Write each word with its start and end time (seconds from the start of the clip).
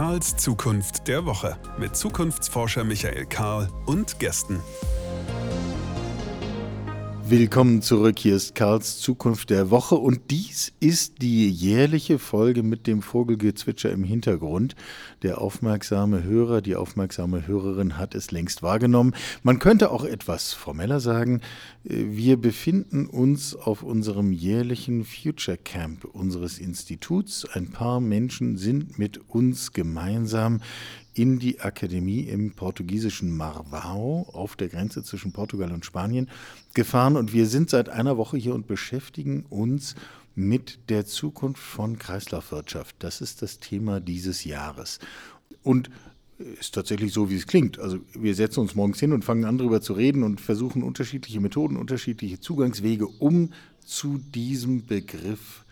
Karls 0.00 0.34
Zukunft 0.34 1.08
der 1.08 1.26
Woche 1.26 1.58
mit 1.78 1.94
Zukunftsforscher 1.94 2.84
Michael 2.84 3.26
Karl 3.26 3.68
und 3.84 4.18
Gästen. 4.18 4.58
Willkommen 7.30 7.80
zurück. 7.80 8.18
Hier 8.18 8.34
ist 8.34 8.56
Karls 8.56 8.98
Zukunft 8.98 9.50
der 9.50 9.70
Woche 9.70 9.94
und 9.94 10.32
dies 10.32 10.72
ist 10.80 11.22
die 11.22 11.48
jährliche 11.48 12.18
Folge 12.18 12.64
mit 12.64 12.88
dem 12.88 13.02
Vogelgezwitscher 13.02 13.92
im 13.92 14.02
Hintergrund. 14.02 14.74
Der 15.22 15.40
aufmerksame 15.40 16.24
Hörer, 16.24 16.60
die 16.60 16.74
aufmerksame 16.74 17.46
Hörerin 17.46 17.98
hat 17.98 18.16
es 18.16 18.32
längst 18.32 18.64
wahrgenommen. 18.64 19.14
Man 19.44 19.60
könnte 19.60 19.92
auch 19.92 20.02
etwas 20.02 20.52
formeller 20.52 20.98
sagen, 20.98 21.40
äh, 21.84 22.04
wir 22.08 22.36
befinden 22.36 23.06
uns 23.06 23.54
auf 23.54 23.84
unserem 23.84 24.32
jährlichen 24.32 25.04
Future 25.04 25.56
Camp 25.56 26.06
unseres 26.06 26.58
Instituts. 26.58 27.44
Ein 27.44 27.70
paar 27.70 28.00
Menschen 28.00 28.56
sind 28.56 28.98
mit 28.98 29.20
uns 29.28 29.72
gemeinsam 29.72 30.62
in 31.14 31.38
die 31.38 31.60
Akademie 31.60 32.20
im 32.20 32.52
portugiesischen 32.52 33.36
Marvao 33.36 34.28
auf 34.32 34.56
der 34.56 34.68
Grenze 34.68 35.02
zwischen 35.02 35.32
Portugal 35.32 35.72
und 35.72 35.84
Spanien 35.84 36.28
gefahren 36.74 37.16
und 37.16 37.32
wir 37.32 37.46
sind 37.46 37.70
seit 37.70 37.88
einer 37.88 38.16
Woche 38.16 38.36
hier 38.36 38.54
und 38.54 38.66
beschäftigen 38.66 39.44
uns 39.48 39.94
mit 40.34 40.78
der 40.88 41.06
Zukunft 41.06 41.62
von 41.62 41.98
Kreislaufwirtschaft. 41.98 42.96
Das 43.00 43.20
ist 43.20 43.42
das 43.42 43.58
Thema 43.58 44.00
dieses 44.00 44.44
Jahres. 44.44 45.00
Und 45.62 45.90
ist 46.38 46.74
tatsächlich 46.74 47.12
so, 47.12 47.28
wie 47.28 47.36
es 47.36 47.46
klingt. 47.46 47.78
Also 47.78 47.98
wir 48.14 48.34
setzen 48.34 48.60
uns 48.60 48.74
morgens 48.74 48.98
hin 48.98 49.12
und 49.12 49.24
fangen 49.24 49.44
an, 49.44 49.58
darüber 49.58 49.82
zu 49.82 49.92
reden 49.92 50.22
und 50.22 50.40
versuchen 50.40 50.82
unterschiedliche 50.82 51.40
Methoden, 51.40 51.76
unterschiedliche 51.76 52.40
Zugangswege, 52.40 53.06
um 53.06 53.52
zu 53.84 54.18
diesem 54.18 54.86
Begriff 54.86 55.64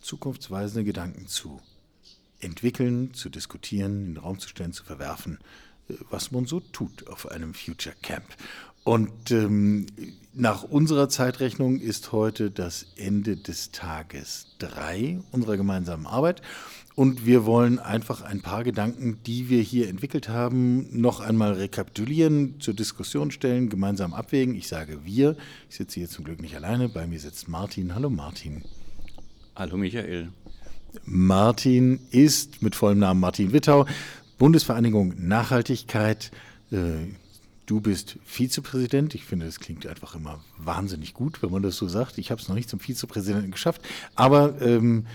zukunftsweisende 0.00 0.84
Gedanken 0.84 1.26
zu 1.26 1.60
entwickeln, 2.42 3.14
zu 3.14 3.30
diskutieren, 3.30 4.06
in 4.06 4.14
den 4.14 4.16
Raum 4.18 4.38
zu 4.38 4.48
stellen, 4.48 4.72
zu 4.72 4.84
verwerfen, 4.84 5.38
äh, 5.88 5.94
was 6.10 6.30
man 6.30 6.46
so 6.46 6.60
tut 6.60 7.08
auf 7.08 7.30
einem 7.30 7.54
Future 7.54 7.94
Camp. 8.02 8.26
Und 8.84 9.30
ähm, 9.30 9.86
nach 10.34 10.64
unserer 10.64 11.08
Zeitrechnung 11.08 11.78
ist 11.78 12.10
heute 12.10 12.50
das 12.50 12.86
Ende 12.96 13.36
des 13.36 13.70
Tages 13.70 14.56
drei 14.58 15.20
unserer 15.30 15.56
gemeinsamen 15.56 16.06
Arbeit. 16.06 16.42
Und 16.94 17.24
wir 17.24 17.46
wollen 17.46 17.78
einfach 17.78 18.22
ein 18.22 18.42
paar 18.42 18.64
Gedanken, 18.64 19.18
die 19.24 19.48
wir 19.48 19.62
hier 19.62 19.88
entwickelt 19.88 20.28
haben, 20.28 20.88
noch 21.00 21.20
einmal 21.20 21.52
rekapitulieren, 21.52 22.60
zur 22.60 22.74
Diskussion 22.74 23.30
stellen, 23.30 23.70
gemeinsam 23.70 24.12
abwägen. 24.12 24.54
Ich 24.56 24.68
sage 24.68 25.04
wir. 25.04 25.36
Ich 25.70 25.76
sitze 25.76 26.00
hier 26.00 26.08
zum 26.08 26.24
Glück 26.24 26.42
nicht 26.42 26.56
alleine. 26.56 26.88
Bei 26.88 27.06
mir 27.06 27.20
sitzt 27.20 27.48
Martin. 27.48 27.94
Hallo 27.94 28.10
Martin. 28.10 28.62
Hallo 29.54 29.76
Michael. 29.76 30.32
Martin 31.04 32.00
ist 32.10 32.62
mit 32.62 32.74
vollem 32.74 32.98
Namen 32.98 33.20
Martin 33.20 33.52
Wittau, 33.52 33.86
Bundesvereinigung 34.38 35.14
Nachhaltigkeit. 35.18 36.30
Äh, 36.70 37.06
du 37.66 37.80
bist 37.80 38.18
Vizepräsident. 38.24 39.14
Ich 39.14 39.24
finde, 39.24 39.46
das 39.46 39.60
klingt 39.60 39.86
einfach 39.86 40.14
immer 40.14 40.42
wahnsinnig 40.58 41.14
gut, 41.14 41.42
wenn 41.42 41.50
man 41.50 41.62
das 41.62 41.76
so 41.76 41.88
sagt. 41.88 42.18
Ich 42.18 42.30
habe 42.30 42.40
es 42.40 42.48
noch 42.48 42.54
nicht 42.54 42.68
zum 42.68 42.80
Vizepräsidenten 42.80 43.50
geschafft, 43.50 43.82
aber 44.14 44.60
ähm, 44.60 45.06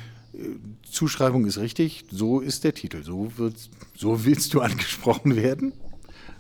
Zuschreibung 0.89 1.45
ist 1.45 1.58
richtig. 1.58 2.05
So 2.11 2.39
ist 2.39 2.64
der 2.64 2.73
Titel. 2.73 3.03
So, 3.03 3.31
so 3.95 4.25
willst 4.25 4.53
du 4.53 4.61
angesprochen 4.61 5.36
werden. 5.36 5.73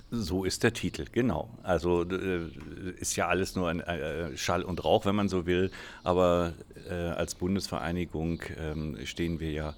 So 0.09 0.45
ist 0.45 0.63
der 0.63 0.71
Titel, 0.71 1.05
genau. 1.11 1.49
Also 1.63 2.03
äh, 2.03 2.49
ist 2.97 3.17
ja 3.17 3.27
alles 3.27 3.55
nur 3.57 3.67
ein 3.67 3.81
äh, 3.81 4.37
Schall 4.37 4.63
und 4.63 4.83
Rauch, 4.85 5.05
wenn 5.05 5.15
man 5.15 5.27
so 5.27 5.45
will. 5.45 5.69
Aber 6.03 6.53
äh, 6.89 6.93
als 6.93 7.35
Bundesvereinigung 7.35 8.41
ähm, 8.57 8.97
stehen 9.03 9.39
wir 9.41 9.51
ja 9.51 9.73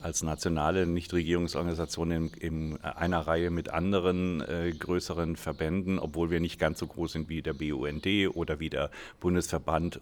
als 0.00 0.22
nationale 0.22 0.86
Nichtregierungsorganisation 0.86 2.10
in, 2.12 2.28
in, 2.38 2.80
einer 2.82 3.20
Reihe 3.20 3.50
mit 3.50 3.70
anderen 3.70 4.40
äh, 4.40 4.72
größeren 4.78 5.34
Verbänden, 5.34 5.98
obwohl 5.98 6.30
wir 6.30 6.38
nicht 6.38 6.60
ganz 6.60 6.78
so 6.78 6.86
groß 6.86 7.12
sind 7.12 7.28
wie 7.28 7.42
der 7.42 7.54
BUND 7.54 8.06
oder 8.34 8.60
wie 8.60 8.70
der 8.70 8.90
Bundesverband 9.18 9.98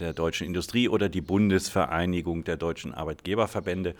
der 0.00 0.12
deutschen 0.12 0.46
Industrie 0.46 0.88
oder 0.88 1.08
die 1.08 1.20
Bundesvereinigung 1.20 2.42
der 2.44 2.56
deutschen 2.56 2.94
Arbeitgeberverbände. 2.94 3.94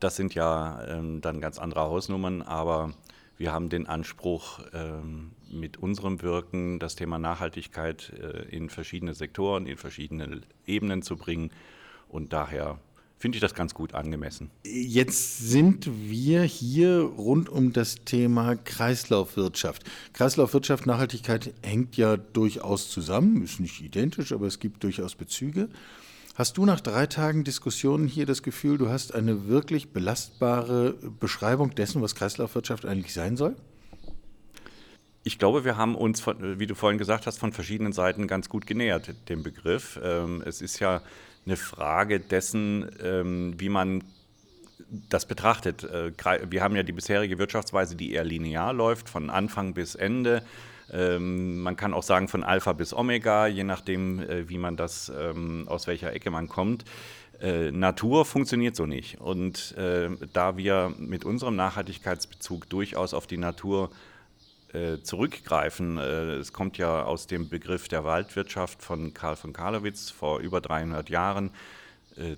Das 0.00 0.16
sind 0.16 0.34
ja 0.34 0.82
ähm, 0.88 1.20
dann 1.20 1.40
ganz 1.40 1.58
andere 1.58 1.82
Hausnummern, 1.82 2.42
aber 2.42 2.94
wir 3.38 3.52
haben 3.52 3.68
den 3.68 3.86
Anspruch, 3.86 4.60
ähm, 4.74 5.30
mit 5.50 5.78
unserem 5.78 6.20
Wirken 6.22 6.78
das 6.78 6.96
Thema 6.96 7.18
Nachhaltigkeit 7.18 8.12
äh, 8.20 8.54
in 8.54 8.68
verschiedene 8.68 9.14
Sektoren, 9.14 9.66
in 9.66 9.76
verschiedene 9.76 10.42
Ebenen 10.66 11.02
zu 11.02 11.16
bringen. 11.16 11.50
Und 12.08 12.32
daher 12.32 12.78
finde 13.16 13.36
ich 13.36 13.40
das 13.40 13.54
ganz 13.54 13.74
gut 13.74 13.94
angemessen. 13.94 14.50
Jetzt 14.64 15.38
sind 15.38 15.88
wir 16.08 16.42
hier 16.42 17.00
rund 17.00 17.48
um 17.48 17.72
das 17.72 18.04
Thema 18.04 18.56
Kreislaufwirtschaft. 18.56 19.84
Kreislaufwirtschaft, 20.12 20.86
Nachhaltigkeit 20.86 21.52
hängt 21.62 21.96
ja 21.96 22.16
durchaus 22.16 22.90
zusammen, 22.90 23.42
ist 23.42 23.60
nicht 23.60 23.80
identisch, 23.80 24.32
aber 24.32 24.46
es 24.46 24.60
gibt 24.60 24.84
durchaus 24.84 25.14
Bezüge. 25.14 25.68
Hast 26.38 26.56
du 26.56 26.64
nach 26.64 26.80
drei 26.80 27.06
Tagen 27.06 27.42
Diskussionen 27.42 28.06
hier 28.06 28.24
das 28.24 28.44
Gefühl, 28.44 28.78
du 28.78 28.90
hast 28.90 29.12
eine 29.12 29.48
wirklich 29.48 29.92
belastbare 29.92 30.92
Beschreibung 31.18 31.74
dessen, 31.74 32.00
was 32.00 32.14
Kreislaufwirtschaft 32.14 32.86
eigentlich 32.86 33.12
sein 33.12 33.36
soll? 33.36 33.56
Ich 35.24 35.40
glaube, 35.40 35.64
wir 35.64 35.76
haben 35.76 35.96
uns, 35.96 36.24
wie 36.28 36.68
du 36.68 36.76
vorhin 36.76 36.96
gesagt 36.96 37.26
hast, 37.26 37.40
von 37.40 37.52
verschiedenen 37.52 37.92
Seiten 37.92 38.28
ganz 38.28 38.48
gut 38.48 38.68
genähert, 38.68 39.16
dem 39.28 39.42
Begriff. 39.42 39.98
Ähm, 40.00 40.40
es 40.46 40.62
ist 40.62 40.78
ja 40.78 41.02
eine 41.44 41.56
Frage 41.56 42.20
dessen, 42.20 42.88
ähm, 43.02 43.54
wie 43.58 43.68
man 43.68 44.04
das 45.08 45.26
betrachtet. 45.26 45.82
Äh, 45.82 46.12
wir 46.48 46.62
haben 46.62 46.76
ja 46.76 46.84
die 46.84 46.92
bisherige 46.92 47.38
Wirtschaftsweise, 47.38 47.96
die 47.96 48.12
eher 48.12 48.22
linear 48.22 48.72
läuft, 48.72 49.08
von 49.08 49.28
Anfang 49.28 49.74
bis 49.74 49.96
Ende. 49.96 50.44
Ähm, 50.92 51.60
man 51.60 51.76
kann 51.76 51.94
auch 51.94 52.02
sagen 52.02 52.28
von 52.28 52.42
Alpha 52.42 52.72
bis 52.72 52.94
Omega, 52.94 53.46
je 53.46 53.64
nachdem, 53.64 54.20
äh, 54.20 54.48
wie 54.48 54.58
man 54.58 54.76
das, 54.76 55.12
ähm, 55.16 55.66
aus 55.68 55.86
welcher 55.86 56.12
Ecke 56.12 56.30
man 56.30 56.48
kommt. 56.48 56.84
Äh, 57.40 57.70
Natur 57.70 58.24
funktioniert 58.24 58.74
so 58.74 58.86
nicht. 58.86 59.20
Und 59.20 59.76
äh, 59.76 60.10
da 60.32 60.56
wir 60.56 60.94
mit 60.98 61.24
unserem 61.24 61.56
Nachhaltigkeitsbezug 61.56 62.68
durchaus 62.68 63.14
auf 63.14 63.26
die 63.26 63.36
Natur 63.36 63.90
äh, 64.72 64.98
zurückgreifen, 65.02 65.98
äh, 65.98 66.34
es 66.36 66.52
kommt 66.52 66.78
ja 66.78 67.04
aus 67.04 67.26
dem 67.26 67.48
Begriff 67.48 67.88
der 67.88 68.04
Waldwirtschaft 68.04 68.82
von 68.82 69.14
Karl 69.14 69.36
von 69.36 69.52
Karlowitz 69.52 70.10
vor 70.10 70.40
über 70.40 70.60
300 70.60 71.08
Jahren, 71.10 71.50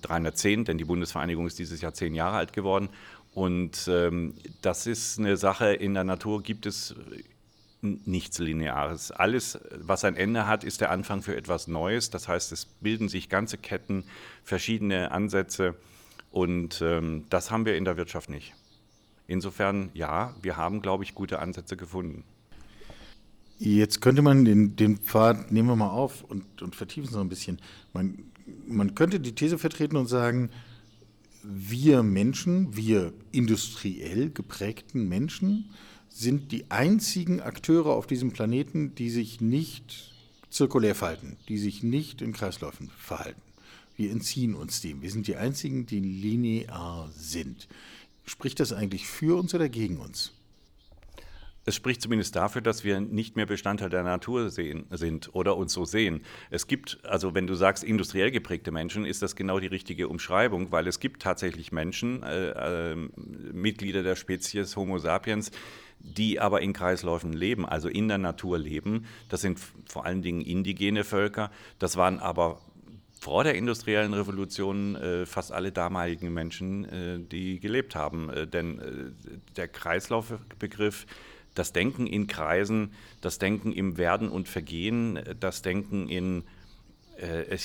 310, 0.02 0.60
äh, 0.60 0.64
denn 0.64 0.78
die 0.78 0.84
Bundesvereinigung 0.84 1.46
ist 1.46 1.58
dieses 1.58 1.80
Jahr 1.80 1.94
zehn 1.94 2.14
Jahre 2.14 2.36
alt 2.36 2.52
geworden. 2.52 2.90
Und 3.32 3.88
ähm, 3.88 4.34
das 4.60 4.86
ist 4.86 5.18
eine 5.18 5.36
Sache, 5.36 5.72
in 5.72 5.94
der 5.94 6.04
Natur 6.04 6.42
gibt 6.42 6.66
es 6.66 6.94
nichts 7.82 8.38
Lineares. 8.38 9.10
Alles, 9.10 9.58
was 9.74 10.04
ein 10.04 10.16
Ende 10.16 10.46
hat, 10.46 10.64
ist 10.64 10.80
der 10.80 10.90
Anfang 10.90 11.22
für 11.22 11.36
etwas 11.36 11.66
Neues. 11.66 12.10
Das 12.10 12.28
heißt, 12.28 12.52
es 12.52 12.66
bilden 12.66 13.08
sich 13.08 13.28
ganze 13.28 13.58
Ketten, 13.58 14.04
verschiedene 14.44 15.10
Ansätze 15.10 15.76
und 16.30 16.80
ähm, 16.82 17.24
das 17.30 17.50
haben 17.50 17.66
wir 17.66 17.76
in 17.76 17.84
der 17.84 17.96
Wirtschaft 17.96 18.30
nicht. 18.30 18.54
Insofern, 19.26 19.90
ja, 19.94 20.34
wir 20.42 20.56
haben, 20.56 20.82
glaube 20.82 21.04
ich, 21.04 21.14
gute 21.14 21.38
Ansätze 21.38 21.76
gefunden. 21.76 22.24
Jetzt 23.58 24.00
könnte 24.00 24.22
man 24.22 24.44
den, 24.44 24.74
den 24.76 24.98
Pfad, 24.98 25.52
nehmen 25.52 25.68
wir 25.68 25.76
mal 25.76 25.90
auf 25.90 26.24
und, 26.24 26.62
und 26.62 26.74
vertiefen 26.74 27.12
noch 27.12 27.20
ein 27.20 27.28
bisschen. 27.28 27.60
Man, 27.92 28.24
man 28.66 28.94
könnte 28.94 29.20
die 29.20 29.34
These 29.34 29.58
vertreten 29.58 29.96
und 29.96 30.06
sagen, 30.06 30.50
wir 31.42 32.02
Menschen, 32.02 32.76
wir 32.76 33.12
industriell 33.32 34.30
geprägten 34.30 35.08
Menschen, 35.08 35.70
sind 36.10 36.52
die 36.52 36.70
einzigen 36.70 37.40
Akteure 37.40 37.94
auf 37.94 38.06
diesem 38.06 38.32
Planeten, 38.32 38.94
die 38.94 39.10
sich 39.10 39.40
nicht 39.40 40.12
zirkulär 40.50 40.94
verhalten, 40.94 41.36
die 41.48 41.56
sich 41.56 41.82
nicht 41.82 42.20
in 42.20 42.32
Kreisläufen 42.32 42.90
verhalten. 42.98 43.40
Wir 43.96 44.10
entziehen 44.10 44.54
uns 44.54 44.80
dem. 44.80 45.02
Wir 45.02 45.10
sind 45.10 45.26
die 45.26 45.36
einzigen, 45.36 45.86
die 45.86 46.00
linear 46.00 47.10
sind. 47.14 47.68
Spricht 48.24 48.60
das 48.60 48.72
eigentlich 48.72 49.06
für 49.06 49.38
uns 49.38 49.54
oder 49.54 49.68
gegen 49.68 49.98
uns? 49.98 50.32
Es 51.66 51.74
spricht 51.74 52.00
zumindest 52.00 52.34
dafür, 52.34 52.62
dass 52.62 52.84
wir 52.84 53.00
nicht 53.00 53.36
mehr 53.36 53.44
Bestandteil 53.44 53.90
der 53.90 54.02
Natur 54.02 54.48
sehen, 54.48 54.86
sind 54.90 55.34
oder 55.34 55.56
uns 55.56 55.74
so 55.74 55.84
sehen. 55.84 56.22
Es 56.48 56.66
gibt, 56.66 56.98
also 57.04 57.34
wenn 57.34 57.46
du 57.46 57.54
sagst 57.54 57.84
industriell 57.84 58.30
geprägte 58.30 58.70
Menschen, 58.70 59.04
ist 59.04 59.20
das 59.20 59.36
genau 59.36 59.60
die 59.60 59.66
richtige 59.66 60.08
Umschreibung, 60.08 60.72
weil 60.72 60.86
es 60.86 61.00
gibt 61.00 61.22
tatsächlich 61.22 61.70
Menschen, 61.70 62.22
äh, 62.22 62.92
äh, 62.92 62.96
Mitglieder 63.52 64.02
der 64.02 64.16
Spezies 64.16 64.74
Homo 64.74 64.98
sapiens, 64.98 65.50
die 66.00 66.40
aber 66.40 66.62
in 66.62 66.72
Kreisläufen 66.72 67.32
leben, 67.32 67.66
also 67.66 67.88
in 67.88 68.08
der 68.08 68.18
Natur 68.18 68.58
leben. 68.58 69.06
Das 69.28 69.40
sind 69.40 69.60
vor 69.86 70.04
allen 70.06 70.22
Dingen 70.22 70.40
indigene 70.40 71.04
Völker. 71.04 71.50
Das 71.78 71.96
waren 71.96 72.18
aber 72.18 72.60
vor 73.20 73.44
der 73.44 73.54
industriellen 73.54 74.14
Revolution 74.14 74.96
äh, 74.96 75.26
fast 75.26 75.52
alle 75.52 75.72
damaligen 75.72 76.32
Menschen, 76.32 76.84
äh, 76.86 77.18
die 77.18 77.60
gelebt 77.60 77.94
haben. 77.94 78.30
Äh, 78.30 78.46
denn 78.46 78.78
äh, 78.78 78.84
der 79.56 79.68
Kreislaufbegriff, 79.68 81.06
das 81.54 81.72
Denken 81.72 82.06
in 82.06 82.26
Kreisen, 82.26 82.92
das 83.20 83.38
Denken 83.38 83.72
im 83.72 83.98
Werden 83.98 84.30
und 84.30 84.48
Vergehen, 84.48 85.18
das 85.38 85.60
Denken 85.60 86.08
in 86.08 86.40
äh, 86.40 86.44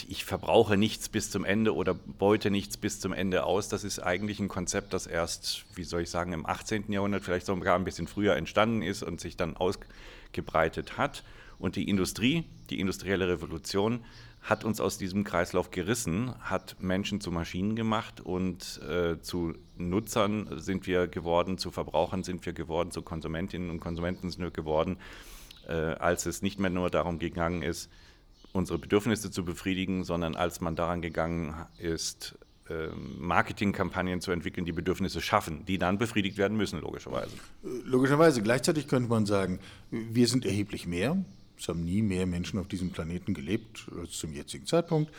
ich 0.10 0.26
verbrauche 0.26 0.76
nichts 0.76 1.08
bis 1.08 1.32
zum 1.32 1.46
Ende 1.46 1.74
oder 1.74 1.94
beute 1.94 2.52
nichts 2.52 2.76
bis 2.76 3.00
zum 3.00 3.14
Ende 3.14 3.46
aus. 3.46 3.70
Das 3.70 3.84
ist 3.84 4.00
eigentlich 4.00 4.40
ein 4.40 4.50
Konzept, 4.50 4.94
das 4.94 5.08
erst, 5.08 5.66
wie 5.76 5.86
soll 5.86 6.02
ich 6.02 6.10
sagen, 6.10 6.34
im 6.34 6.46
18. 6.46 6.92
Jahrhundert, 6.92 7.24
vielleicht 7.24 7.46
sogar 7.46 7.76
ein 7.76 7.86
bisschen 7.86 8.08
früher 8.08 8.36
entstanden 8.36 8.82
ist 8.82 9.02
und 9.02 9.22
sich 9.22 9.38
dann 9.38 9.56
ausgebreitet 9.56 10.98
hat. 10.98 11.24
Und 11.58 11.78
die 11.78 11.88
Industrie, 11.88 12.44
die 12.70 12.80
industrielle 12.82 13.30
Revolution, 13.30 14.04
hat 14.42 14.64
uns 14.64 14.80
aus 14.80 14.98
diesem 14.98 15.24
Kreislauf 15.24 15.72
gerissen, 15.72 16.36
hat 16.42 16.76
Menschen 16.80 17.20
zu 17.20 17.32
Maschinen 17.32 17.76
gemacht 17.76 18.22
und 18.22 18.80
äh, 18.84 19.20
zu 19.22 19.54
Nutzern 19.78 20.60
sind 20.60 20.86
wir 20.86 21.08
geworden, 21.08 21.58
zu 21.58 21.72
Verbrauchern 21.72 22.24
sind 22.24 22.46
wir 22.46 22.54
geworden, 22.54 22.92
zu 22.92 23.02
Konsumentinnen 23.02 23.72
und 23.72 23.80
Konsumenten 23.80 24.30
sind 24.30 24.44
wir 24.44 24.52
geworden, 24.52 24.98
äh, 25.68 25.74
als 25.74 26.28
es 26.28 26.44
nicht 26.44 26.60
mehr 26.60 26.70
nur 26.70 26.92
darum 26.92 27.18
gegangen 27.18 27.64
ist, 27.64 27.90
unsere 28.56 28.80
Bedürfnisse 28.80 29.32
zu 29.32 29.44
befriedigen, 29.44 30.04
sondern 30.04 30.36
als 30.36 30.62
man 30.62 30.76
daran 30.76 31.02
gegangen 31.02 31.54
ist, 31.78 32.36
ähm, 32.70 33.18
Marketingkampagnen 33.20 34.22
zu 34.22 34.32
entwickeln, 34.32 34.66
die 34.66 34.72
Bedürfnisse 34.72 35.22
schaffen, 35.22 35.66
die 35.66 35.78
dann 35.78 36.00
befriedigt 36.00 36.38
werden 36.38 36.58
müssen, 36.58 36.82
logischerweise. 36.82 37.36
Logischerweise. 37.84 38.42
Gleichzeitig 38.42 38.88
könnte 38.88 39.10
man 39.10 39.26
sagen, 39.28 39.60
wir 39.92 40.28
sind 40.28 40.46
erheblich 40.46 40.88
mehr. 40.88 41.24
Es 41.60 41.68
haben 41.68 41.84
nie 41.86 42.02
mehr 42.02 42.26
Menschen 42.26 42.58
auf 42.58 42.68
diesem 42.68 42.90
Planeten 42.90 43.34
gelebt 43.34 43.86
als 44.00 44.14
zum 44.14 44.34
jetzigen 44.34 44.66
Zeitpunkt. 44.66 45.12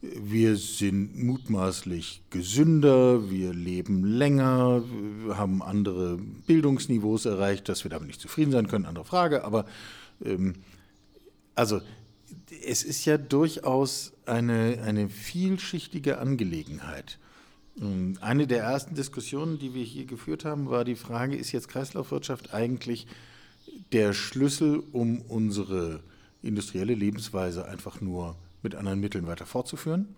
Wir 0.00 0.56
sind 0.56 1.16
mutmaßlich 1.22 2.22
gesünder, 2.30 3.30
wir 3.30 3.52
leben 3.52 4.04
länger, 4.04 4.82
haben 5.30 5.62
andere 5.62 6.18
Bildungsniveaus 6.46 7.26
erreicht, 7.26 7.68
dass 7.68 7.84
wir 7.84 7.90
damit 7.90 8.08
nicht 8.08 8.20
zufrieden 8.20 8.52
sein 8.52 8.68
können, 8.68 8.86
andere 8.86 9.04
Frage. 9.04 9.44
Aber 9.44 9.66
ähm, 10.24 10.54
also 11.54 11.80
es 12.64 12.82
ist 12.82 13.04
ja 13.04 13.18
durchaus 13.18 14.12
eine, 14.26 14.82
eine 14.84 15.08
vielschichtige 15.08 16.18
Angelegenheit. 16.18 17.18
Ähm, 17.80 18.18
eine 18.20 18.46
der 18.46 18.62
ersten 18.62 18.94
Diskussionen, 18.94 19.58
die 19.58 19.74
wir 19.74 19.84
hier 19.84 20.06
geführt 20.06 20.44
haben, 20.44 20.68
war 20.68 20.84
die 20.84 20.96
Frage, 20.96 21.36
ist 21.36 21.52
jetzt 21.52 21.68
Kreislaufwirtschaft 21.68 22.54
eigentlich 22.54 23.06
der 23.92 24.12
Schlüssel, 24.12 24.82
um 24.92 25.20
unsere 25.22 26.00
industrielle 26.42 26.94
Lebensweise 26.94 27.66
einfach 27.66 28.00
nur 28.00 28.36
mit 28.62 28.74
anderen 28.74 29.00
Mitteln 29.00 29.26
weiter 29.26 29.46
fortzuführen, 29.46 30.16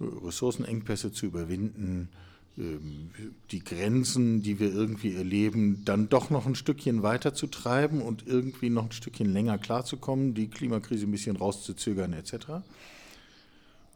Ressourcenengpässe 0.00 1.12
zu 1.12 1.26
überwinden, 1.26 2.08
die 2.56 3.64
Grenzen, 3.64 4.42
die 4.42 4.60
wir 4.60 4.72
irgendwie 4.72 5.14
erleben, 5.14 5.82
dann 5.86 6.10
doch 6.10 6.28
noch 6.28 6.46
ein 6.46 6.54
Stückchen 6.54 7.02
weiter 7.02 7.32
zu 7.32 7.46
treiben 7.46 8.02
und 8.02 8.26
irgendwie 8.26 8.68
noch 8.68 8.84
ein 8.84 8.92
Stückchen 8.92 9.32
länger 9.32 9.56
klarzukommen, 9.56 10.34
die 10.34 10.48
Klimakrise 10.48 11.06
ein 11.06 11.10
bisschen 11.10 11.36
rauszuzögern 11.36 12.12
etc. 12.12 12.34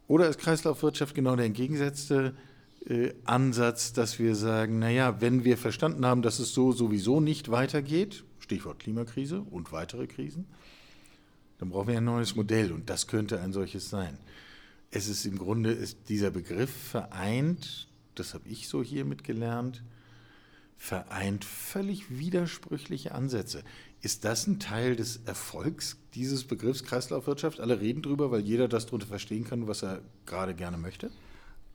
Oder 0.07 0.27
ist 0.27 0.39
Kreislaufwirtschaft 0.39 1.13
genau 1.13 1.35
der 1.35 1.45
entgegengesetzte 1.45 2.33
äh, 2.87 3.13
Ansatz, 3.25 3.93
dass 3.93 4.17
wir 4.17 4.33
sagen, 4.33 4.79
naja, 4.79 5.21
wenn 5.21 5.43
wir 5.43 5.57
verstanden 5.57 6.05
haben, 6.05 6.23
dass 6.23 6.39
es 6.39 6.53
so 6.53 6.71
sowieso 6.71 7.19
nicht 7.19 7.51
weitergeht, 7.51 8.23
Stichwort 8.39 8.79
Klimakrise 8.79 9.41
und 9.41 9.71
weitere 9.71 10.07
Krisen, 10.07 10.45
dann 11.59 11.69
brauchen 11.69 11.89
wir 11.89 11.97
ein 11.97 12.05
neues 12.05 12.35
Modell 12.35 12.71
und 12.71 12.89
das 12.89 13.05
könnte 13.05 13.39
ein 13.39 13.53
solches 13.53 13.89
sein. 13.89 14.17
Es 14.89 15.09
ist 15.09 15.25
im 15.25 15.37
Grunde, 15.37 15.71
ist 15.71 16.09
dieser 16.09 16.31
Begriff 16.31 16.71
vereint 16.71 17.87
das 18.19 18.33
habe 18.33 18.47
ich 18.47 18.67
so 18.67 18.83
hiermit 18.83 19.23
gelernt, 19.23 19.83
vereint 20.77 21.43
völlig 21.43 22.17
widersprüchliche 22.17 23.13
Ansätze. 23.13 23.63
Ist 24.01 24.25
das 24.25 24.45
ein 24.45 24.59
Teil 24.59 24.95
des 24.95 25.21
Erfolgs 25.25 25.97
dieses 26.13 26.43
Begriffs 26.43 26.83
Kreislaufwirtschaft? 26.83 27.59
Alle 27.59 27.79
reden 27.79 28.03
drüber, 28.03 28.31
weil 28.31 28.41
jeder 28.41 28.67
das 28.67 28.85
darunter 28.85 29.07
verstehen 29.07 29.43
kann, 29.43 29.67
was 29.67 29.83
er 29.83 30.01
gerade 30.25 30.53
gerne 30.53 30.77
möchte? 30.77 31.09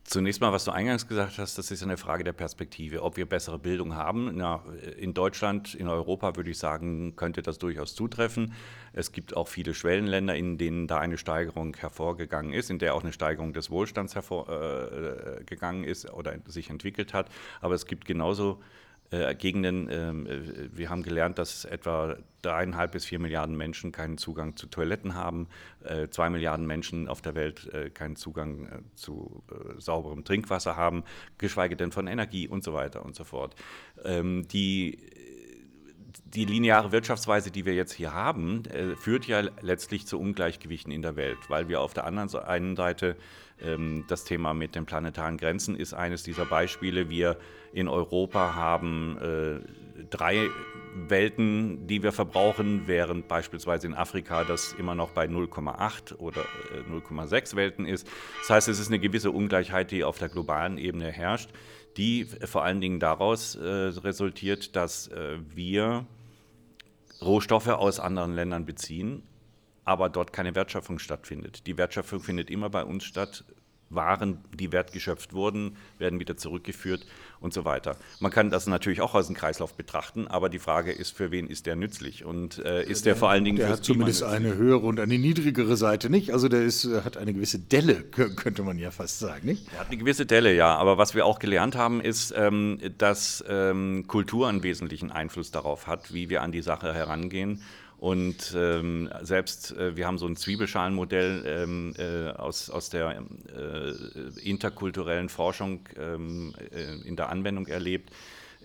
Zunächst 0.04 0.40
mal, 0.40 0.52
was 0.52 0.64
du 0.64 0.72
eingangs 0.72 1.06
gesagt 1.06 1.38
hast, 1.38 1.56
das 1.58 1.70
ist 1.70 1.82
eine 1.82 1.96
Frage 1.96 2.24
der 2.24 2.32
Perspektive. 2.32 3.02
Ob 3.02 3.16
wir 3.16 3.24
bessere 3.24 3.58
Bildung 3.58 3.94
haben, 3.94 4.32
na, 4.34 4.62
in 4.98 5.14
Deutschland, 5.14 5.74
in 5.74 5.86
Europa 5.86 6.34
würde 6.34 6.50
ich 6.50 6.58
sagen, 6.58 7.14
könnte 7.14 7.40
das 7.40 7.58
durchaus 7.58 7.94
zutreffen. 7.94 8.52
Es 8.92 9.12
gibt 9.12 9.36
auch 9.36 9.46
viele 9.46 9.74
Schwellenländer, 9.74 10.34
in 10.34 10.58
denen 10.58 10.88
da 10.88 10.98
eine 10.98 11.18
Steigerung 11.18 11.76
hervorgegangen 11.76 12.52
ist, 12.52 12.68
in 12.68 12.80
der 12.80 12.94
auch 12.94 13.04
eine 13.04 13.12
Steigerung 13.12 13.52
des 13.52 13.70
Wohlstands 13.70 14.16
hervorgegangen 14.16 15.84
äh, 15.84 15.90
ist 15.90 16.12
oder 16.12 16.34
sich 16.46 16.68
entwickelt 16.68 17.14
hat. 17.14 17.28
Aber 17.60 17.74
es 17.74 17.86
gibt 17.86 18.04
genauso 18.04 18.60
äh, 19.12 19.34
Gegenden, 19.34 19.88
ähm, 19.90 20.26
äh, 20.26 20.76
wir 20.76 20.90
haben 20.90 21.02
gelernt, 21.02 21.38
dass 21.38 21.64
etwa 21.64 22.16
dreieinhalb 22.40 22.92
bis 22.92 23.04
vier 23.04 23.18
Milliarden 23.18 23.56
Menschen 23.56 23.92
keinen 23.92 24.18
Zugang 24.18 24.56
zu 24.56 24.66
Toiletten 24.66 25.14
haben, 25.14 25.48
äh, 25.84 26.08
zwei 26.08 26.30
Milliarden 26.30 26.66
Menschen 26.66 27.08
auf 27.08 27.22
der 27.22 27.34
Welt 27.34 27.72
äh, 27.72 27.90
keinen 27.90 28.16
Zugang 28.16 28.66
äh, 28.66 28.80
zu 28.94 29.44
äh, 29.50 29.80
sauberem 29.80 30.24
Trinkwasser 30.24 30.76
haben, 30.76 31.04
geschweige 31.38 31.76
denn 31.76 31.92
von 31.92 32.06
Energie 32.06 32.48
und 32.48 32.64
so 32.64 32.72
weiter 32.72 33.04
und 33.04 33.14
so 33.14 33.24
fort. 33.24 33.54
Ähm, 34.04 34.48
die 34.48 34.98
die 36.24 36.44
lineare 36.44 36.92
Wirtschaftsweise, 36.92 37.50
die 37.50 37.64
wir 37.64 37.74
jetzt 37.74 37.92
hier 37.92 38.12
haben, 38.12 38.64
äh, 38.66 38.96
führt 38.96 39.26
ja 39.26 39.42
letztlich 39.60 40.06
zu 40.06 40.18
Ungleichgewichten 40.18 40.92
in 40.92 41.02
der 41.02 41.16
Welt, 41.16 41.38
weil 41.48 41.68
wir 41.68 41.80
auf 41.80 41.94
der 41.94 42.04
anderen 42.04 42.34
einen 42.34 42.76
Seite 42.76 43.16
ähm, 43.60 44.04
das 44.08 44.24
Thema 44.24 44.54
mit 44.54 44.74
den 44.74 44.86
planetaren 44.86 45.36
Grenzen 45.36 45.76
ist 45.76 45.94
eines 45.94 46.22
dieser 46.22 46.44
Beispiele. 46.44 47.08
Wir 47.10 47.36
in 47.72 47.88
Europa 47.88 48.54
haben 48.54 49.18
äh, 49.18 50.04
drei 50.10 50.48
Welten, 50.94 51.86
die 51.86 52.02
wir 52.02 52.12
verbrauchen, 52.12 52.82
während 52.86 53.28
beispielsweise 53.28 53.86
in 53.86 53.94
Afrika 53.94 54.44
das 54.44 54.74
immer 54.74 54.94
noch 54.94 55.10
bei 55.10 55.24
0,8 55.24 56.16
oder 56.18 56.42
äh, 56.42 56.92
0,6 56.92 57.56
Welten 57.56 57.86
ist. 57.86 58.06
Das 58.40 58.50
heißt, 58.50 58.68
es 58.68 58.78
ist 58.78 58.88
eine 58.88 58.98
gewisse 58.98 59.30
Ungleichheit, 59.30 59.90
die 59.90 60.04
auf 60.04 60.18
der 60.18 60.28
globalen 60.28 60.76
Ebene 60.76 61.10
herrscht, 61.10 61.50
die 61.96 62.24
vor 62.24 62.64
allen 62.64 62.80
Dingen 62.80 63.00
daraus 63.00 63.54
äh, 63.54 63.66
resultiert, 63.66 64.76
dass 64.76 65.08
äh, 65.08 65.38
wir 65.54 66.06
Rohstoffe 67.20 67.68
aus 67.68 68.00
anderen 68.00 68.34
Ländern 68.34 68.66
beziehen, 68.66 69.22
aber 69.84 70.08
dort 70.08 70.32
keine 70.32 70.54
Wertschöpfung 70.54 70.98
stattfindet. 70.98 71.66
Die 71.66 71.76
Wertschöpfung 71.76 72.20
findet 72.20 72.50
immer 72.50 72.70
bei 72.70 72.84
uns 72.84 73.04
statt. 73.04 73.44
Waren, 73.94 74.38
die 74.54 74.72
wertgeschöpft 74.72 75.32
wurden, 75.32 75.76
werden 75.98 76.20
wieder 76.20 76.36
zurückgeführt 76.36 77.06
und 77.40 77.52
so 77.52 77.64
weiter. 77.64 77.96
Man 78.20 78.30
kann 78.30 78.50
das 78.50 78.66
natürlich 78.66 79.00
auch 79.00 79.14
als 79.14 79.26
einen 79.26 79.36
Kreislauf 79.36 79.74
betrachten, 79.74 80.28
aber 80.28 80.48
die 80.48 80.58
Frage 80.58 80.92
ist, 80.92 81.16
für 81.16 81.30
wen 81.30 81.48
ist 81.48 81.66
der 81.66 81.76
nützlich 81.76 82.24
und 82.24 82.58
äh, 82.58 82.84
ist 82.84 83.04
der, 83.04 83.14
der, 83.14 83.18
vor 83.18 83.30
allen 83.30 83.44
Dingen 83.44 83.58
der 83.58 83.68
hat 83.68 83.84
zumindest 83.84 84.22
eine 84.22 84.54
höhere 84.54 84.86
und 84.86 85.00
eine 85.00 85.18
niedrigere 85.18 85.76
Seite 85.76 86.08
nicht. 86.08 86.32
Also 86.32 86.48
der 86.48 86.62
ist, 86.62 86.84
hat 87.04 87.16
eine 87.16 87.34
gewisse 87.34 87.58
Delle, 87.58 88.02
könnte 88.02 88.62
man 88.62 88.78
ja 88.78 88.90
fast 88.90 89.18
sagen, 89.18 89.46
nicht? 89.46 89.66
Er 89.72 89.80
hat 89.80 89.88
eine 89.88 89.96
gewisse 89.96 90.26
Delle, 90.26 90.54
ja. 90.54 90.76
Aber 90.76 90.98
was 90.98 91.14
wir 91.14 91.26
auch 91.26 91.38
gelernt 91.38 91.76
haben, 91.76 92.00
ist, 92.00 92.32
ähm, 92.36 92.78
dass 92.98 93.44
ähm, 93.48 94.04
Kultur 94.06 94.48
einen 94.48 94.62
wesentlichen 94.62 95.10
Einfluss 95.10 95.50
darauf 95.50 95.86
hat, 95.86 96.14
wie 96.14 96.30
wir 96.30 96.42
an 96.42 96.52
die 96.52 96.62
Sache 96.62 96.94
herangehen. 96.94 97.62
Und 98.02 98.52
ähm, 98.56 99.10
selbst, 99.20 99.76
äh, 99.76 99.94
wir 99.94 100.08
haben 100.08 100.18
so 100.18 100.26
ein 100.26 100.34
Zwiebelschalenmodell 100.34 101.44
ähm, 101.46 101.94
äh, 101.96 102.30
aus, 102.30 102.68
aus 102.68 102.90
der 102.90 103.22
äh, 103.56 103.92
interkulturellen 104.42 105.28
Forschung 105.28 105.88
ähm, 105.96 106.52
äh, 106.72 107.06
in 107.06 107.14
der 107.14 107.28
Anwendung 107.28 107.68
erlebt. 107.68 108.10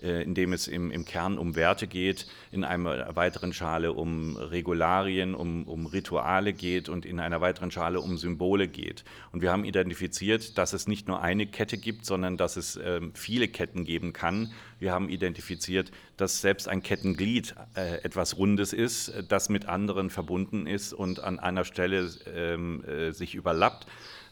Äh, 0.02 0.22
in 0.22 0.34
dem 0.34 0.52
es 0.52 0.68
im, 0.68 0.90
im, 0.90 1.04
Kern 1.04 1.38
um 1.38 1.56
Werte 1.56 1.86
geht, 1.86 2.26
in 2.52 2.64
einer 2.64 3.16
weiteren 3.16 3.52
Schale 3.52 3.92
um 3.92 4.36
Regularien, 4.36 5.34
um, 5.34 5.64
um 5.64 5.86
Rituale 5.86 6.52
geht 6.52 6.88
und 6.88 7.04
in 7.04 7.18
einer 7.18 7.40
weiteren 7.40 7.70
Schale 7.70 8.00
um 8.00 8.16
Symbole 8.16 8.68
geht. 8.68 9.04
Und 9.32 9.42
wir 9.42 9.50
haben 9.50 9.64
identifiziert, 9.64 10.56
dass 10.56 10.72
es 10.72 10.86
nicht 10.86 11.08
nur 11.08 11.20
eine 11.20 11.46
Kette 11.46 11.78
gibt, 11.78 12.04
sondern 12.04 12.36
dass 12.36 12.56
es 12.56 12.76
äh, 12.76 13.00
viele 13.14 13.48
Ketten 13.48 13.84
geben 13.84 14.12
kann. 14.12 14.52
Wir 14.78 14.92
haben 14.92 15.08
identifiziert, 15.08 15.90
dass 16.16 16.40
selbst 16.40 16.68
ein 16.68 16.82
Kettenglied 16.82 17.54
äh, 17.74 18.02
etwas 18.04 18.38
Rundes 18.38 18.72
ist, 18.72 19.12
das 19.28 19.48
mit 19.48 19.66
anderen 19.66 20.10
verbunden 20.10 20.66
ist 20.66 20.92
und 20.92 21.24
an 21.24 21.38
einer 21.40 21.64
Stelle 21.64 22.08
ähm, 22.32 22.84
äh, 22.84 23.10
sich 23.12 23.34
überlappt 23.34 23.86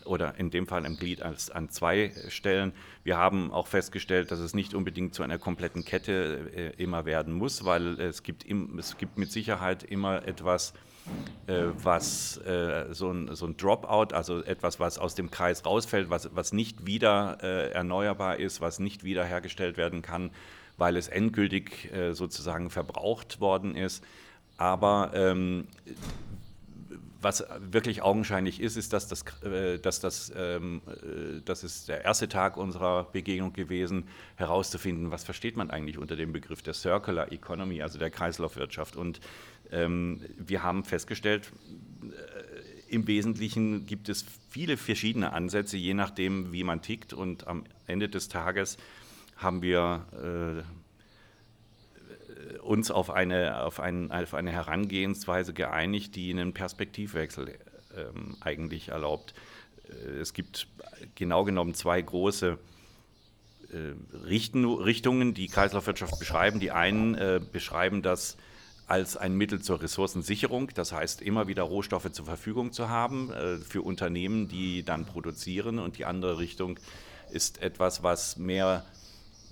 oder 0.07 0.39
in 0.39 0.51
dem 0.51 0.67
Fall 0.67 0.85
im 0.85 0.97
Glied 0.97 1.23
als, 1.23 1.51
an 1.51 1.69
zwei 1.69 2.13
Stellen. 2.29 2.73
Wir 3.05 3.17
haben 3.17 3.51
auch 3.53 3.67
festgestellt, 3.67 4.31
dass 4.31 4.39
es 4.39 4.55
nicht 4.55 4.75
unbedingt 4.75 5.15
zu 5.15 5.23
einer 5.23 5.39
kompletten 5.39 5.85
Kette 5.85 6.51
äh, 6.55 6.83
immer 6.83 7.05
werden 7.05 7.35
muss, 7.35 7.65
weil 7.65 8.01
es 8.01 8.23
gibt, 8.23 8.45
im, 8.45 8.79
es 8.79 8.97
gibt 8.99 9.19
mit 9.19 9.31
Sicherheit 9.31 9.83
immer 9.83 10.27
etwas, 10.27 10.73
äh, 11.47 11.65
was 11.83 12.39
äh, 12.39 12.87
so, 12.93 13.11
ein, 13.11 13.35
so 13.35 13.47
ein 13.47 13.57
Dropout, 13.57 14.15
also 14.15 14.43
etwas, 14.43 14.81
was 14.81 14.99
aus 14.99 15.15
dem 15.15 15.31
Kreis 15.31 15.65
rausfällt, 15.65 16.11
was, 16.11 16.31
was 16.35 16.53
nicht 16.53 16.87
wieder 16.87 17.39
äh, 17.43 17.71
erneuerbar 17.71 18.39
ist, 18.39 18.61
was 18.61 18.79
nicht 18.79 19.05
wiederhergestellt 19.05 19.77
werden 19.77 20.03
kann, 20.03 20.31
weil 20.77 20.97
es 20.97 21.09
endgültig 21.09 21.93
äh, 21.93 22.13
sozusagen 22.13 22.71
verbraucht 22.71 23.41
worden 23.41 23.77
ist. 23.77 24.05
Aber 24.59 25.11
ähm, 25.15 25.67
was 27.21 27.45
wirklich 27.59 28.03
augenscheinlich 28.03 28.61
ist, 28.61 28.77
ist, 28.77 28.93
dass 28.93 29.09
das, 29.09 29.25
äh, 29.43 29.79
dass 29.79 30.01
das, 30.01 30.33
ähm, 30.37 30.83
äh, 30.87 31.41
das 31.45 31.65
ist 31.65 31.89
der 31.89 32.05
erste 32.05 32.29
Tag 32.29 32.57
unserer 32.57 33.05
Begegnung 33.05 33.53
gewesen, 33.53 34.05
herauszufinden, 34.37 35.11
was 35.11 35.25
versteht 35.25 35.57
man 35.57 35.71
eigentlich 35.71 35.99
unter 35.99 36.17
dem 36.17 36.33
Begriff 36.33 36.63
der 36.63 36.75
Circular 36.75 37.33
Economy, 37.33 37.83
also 37.83 37.99
der 37.99 38.11
Kreislaufwirtschaft. 38.11 38.97
Und 38.97 39.21
ähm, 39.71 40.21
wir 40.39 40.63
haben 40.63 40.85
festgestellt, 40.85 41.51
im 42.89 43.07
Wesentlichen 43.07 43.87
gibt 43.87 44.09
es 44.09 44.25
viele 44.49 44.77
verschiedene 44.77 45.33
Ansätze, 45.33 45.77
je 45.77 45.95
nachdem, 45.95 46.53
wie 46.53 46.65
man 46.65 46.83
tickt. 46.83 47.13
Und 47.13 47.47
am 47.47 47.65
Ende 47.87 48.09
des 48.09 48.29
Tages 48.29 48.77
haben 49.37 49.63
wir 49.63 50.07
äh, 50.13 50.63
uns 52.63 52.91
auf 52.91 53.11
eine, 53.11 53.65
auf, 53.65 53.81
ein, 53.81 54.13
auf 54.13 54.35
eine 54.35 54.53
Herangehensweise 54.53 55.53
geeinigt, 55.53 56.17
die 56.17 56.31
einen 56.31 56.53
Perspektivwechsel 56.53 57.59
ähm, 57.97 58.37
eigentlich 58.41 58.89
erlaubt. 58.89 59.35
Äh, 59.89 60.19
es 60.19 60.33
gibt 60.33 60.69
genau 61.15 61.45
genommen 61.45 61.75
zwei 61.75 62.01
große 62.01 62.59
äh, 63.73 64.27
Richten, 64.27 64.65
Richtungen, 64.65 65.35
die 65.35 65.49
Kreislaufwirtschaft 65.49 66.19
beschreiben. 66.19 66.61
Die 66.61 66.71
einen 66.71 67.15
äh, 67.15 67.41
beschreiben 67.53 68.03
das 68.03 68.37
als 68.87 69.17
ein 69.17 69.35
Mittel 69.35 69.61
zur 69.61 69.83
Ressourcensicherung, 69.83 70.71
das 70.75 70.93
heißt 70.93 71.21
immer 71.21 71.49
wieder 71.49 71.65
Rohstoffe 71.65 72.11
zur 72.13 72.25
Verfügung 72.25 72.73
zu 72.73 72.89
haben 72.89 73.33
äh, 73.33 73.59
für 73.59 73.83
Unternehmen, 73.83 74.49
die 74.49 74.85
dann 74.85 75.07
produzieren. 75.07 75.79
Und 75.79 75.99
die 75.99 76.05
andere 76.05 76.39
Richtung 76.39 76.79
ist 77.31 77.61
etwas, 77.61 78.03
was 78.05 78.37
mehr 78.37 78.85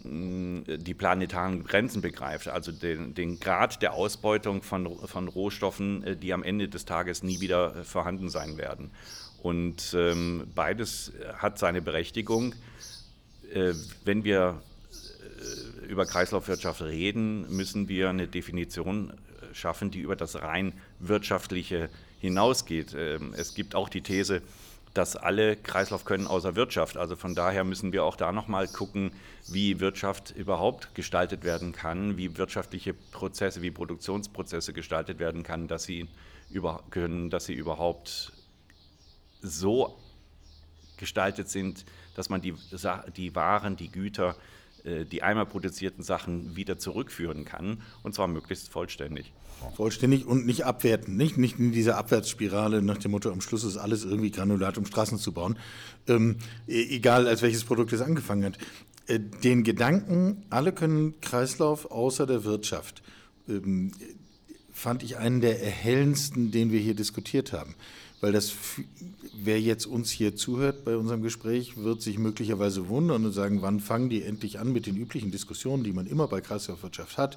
die 0.07 0.95
planetaren 0.95 1.65
Grenzen 1.65 2.03
begreift, 2.03 2.49
also 2.49 2.73
den, 2.73 3.15
den, 3.15 3.41
Grad 3.41 3.81
der 3.81 3.95
Ausbeutung 3.95 4.63
von, 4.63 4.99
von 5.07 5.29
Rohstoffen, 5.29 6.05
äh, 6.05 6.17
die 6.17 6.35
am 6.35 6.43
Ende 6.43 6.69
des 6.69 6.85
Tages 6.85 7.23
nie 7.23 7.41
wieder 7.41 7.75
äh, 7.75 7.85
vorhanden 7.85 8.29
sein 8.29 8.59
werden. 8.59 8.91
Und 9.43 9.95
ähm, 9.97 10.47
beides 10.55 11.13
hat 11.39 11.59
seine 11.59 11.81
Berechtigung. 11.81 12.55
Äh, 13.53 13.73
wenn 14.05 14.25
wir 14.25 14.61
äh, 15.83 15.87
über 15.87 16.05
Kreislaufwirtschaft 16.05 16.83
reden, 16.83 17.55
müssen 17.55 17.89
wir 17.89 18.11
eine 18.11 18.29
Definition 18.29 19.13
schaffen, 19.55 19.91
die 19.91 20.01
über 20.01 20.17
das 20.17 20.41
rein 20.43 20.75
wirtschaftliche 20.99 21.89
hinausgeht. 22.21 22.95
Ähm, 22.97 23.35
es 23.37 23.55
gibt 23.55 23.75
auch 23.75 23.89
die 23.89 24.03
These, 24.03 24.43
dass 24.95 25.17
alle 25.17 25.57
Kreislauf 25.57 26.05
können 26.05 26.29
außer 26.29 26.55
Wirtschaft. 26.55 26.97
Also 26.97 27.17
von 27.17 27.35
daher 27.35 27.65
müssen 27.65 27.93
wir 27.93 28.05
auch 28.05 28.17
da 28.17 28.31
nochmal 28.31 28.69
gucken, 28.69 29.11
wie 29.49 29.81
Wirtschaft 29.81 30.31
überhaupt 30.31 30.95
gestaltet 30.95 31.43
werden 31.43 31.73
kann, 31.73 32.17
wie 32.17 32.37
wirtschaftliche 32.39 32.95
Prozesse, 32.95 33.61
wie 33.61 33.73
Produktionsprozesse 33.73 34.73
gestaltet 34.73 35.19
werden 35.19 35.43
kann, 35.43 35.67
dass 35.67 35.83
sie, 35.83 36.09
über, 36.49 36.85
können, 36.91 37.29
dass 37.29 37.47
sie 37.47 37.55
überhaupt 37.55 38.33
so 39.43 39.99
gestaltet 40.97 41.49
sind, 41.49 41.85
dass 42.15 42.31
man 42.31 42.41
die, 42.41 42.55
die 43.17 43.35
Waren, 43.35 43.77
die 43.77 43.91
Güter, 43.91 44.37
die 44.85 45.23
einmal 45.23 45.47
produzierten 45.47 46.03
Sachen 46.03 46.57
wieder 46.57 46.79
zurückführen 46.79 47.45
kann 47.45 47.81
und 48.03 48.15
zwar 48.15 48.29
möglichst 48.29 48.69
vollständig. 48.69 49.33
Vollständig 49.77 50.27
und 50.27 50.47
nicht 50.47 50.65
abwerten, 50.65 51.17
nicht, 51.17 51.39
nicht 51.39 51.59
in 51.59 51.73
dieser 51.73 51.97
Abwärtsspirale 51.97 52.83
nach 52.83 52.99
dem 52.99 53.13
Motto, 53.13 53.31
am 53.31 53.41
Schluss 53.41 53.65
ist 53.65 53.77
alles 53.77 54.05
irgendwie 54.05 54.31
Granulat, 54.31 54.77
um 54.77 54.85
Straßen 54.85 55.19
zu 55.19 55.33
bauen, 55.33 55.59
ähm, 56.07 56.37
e-, 56.69 56.97
egal 56.97 57.27
als 57.27 57.41
welches 57.41 57.65
Produkt 57.65 57.93
es 57.93 58.03
angefangen 58.03 58.45
hat. 58.45 58.59
Äh, 59.07 59.21
den 59.21 59.65
Gedanken, 59.65 60.45
alle 60.51 60.73
können 60.73 61.21
Kreislauf 61.21 61.91
außer 61.91 62.27
der 62.27 62.45
Wirtschaft, 62.45 63.03
ähm, 63.49 63.93
fand 64.71 65.03
ich 65.03 65.17
einen 65.17 65.41
der 65.41 65.63
erhellendsten, 65.63 66.51
den 66.51 66.73
wir 66.73 66.81
hier 66.81 66.95
diskutiert 66.95 67.53
haben 67.53 67.75
weil 68.25 68.33
das, 68.33 68.55
wer 69.35 69.61
jetzt 69.61 69.85
uns 69.85 70.11
hier 70.11 70.35
zuhört 70.35 70.87
bei 70.87 70.97
unserem 70.97 71.21
Gespräch, 71.21 71.77
wird 71.77 72.01
sich 72.01 72.17
möglicherweise 72.17 72.89
wundern 72.89 73.27
und 73.27 73.33
sagen, 73.33 73.61
wann 73.61 73.81
fangen 73.81 74.09
die 74.09 74.23
endlich 74.23 74.59
an 74.59 74.73
mit 74.73 74.87
den 74.87 74.97
üblichen 74.97 75.31
Diskussionen, 75.31 75.85
die 75.85 75.93
man 75.93 76.07
immer 76.07 76.27
bei 76.27 76.41
Kreislaufwirtschaft 76.41 77.19
hat, 77.19 77.37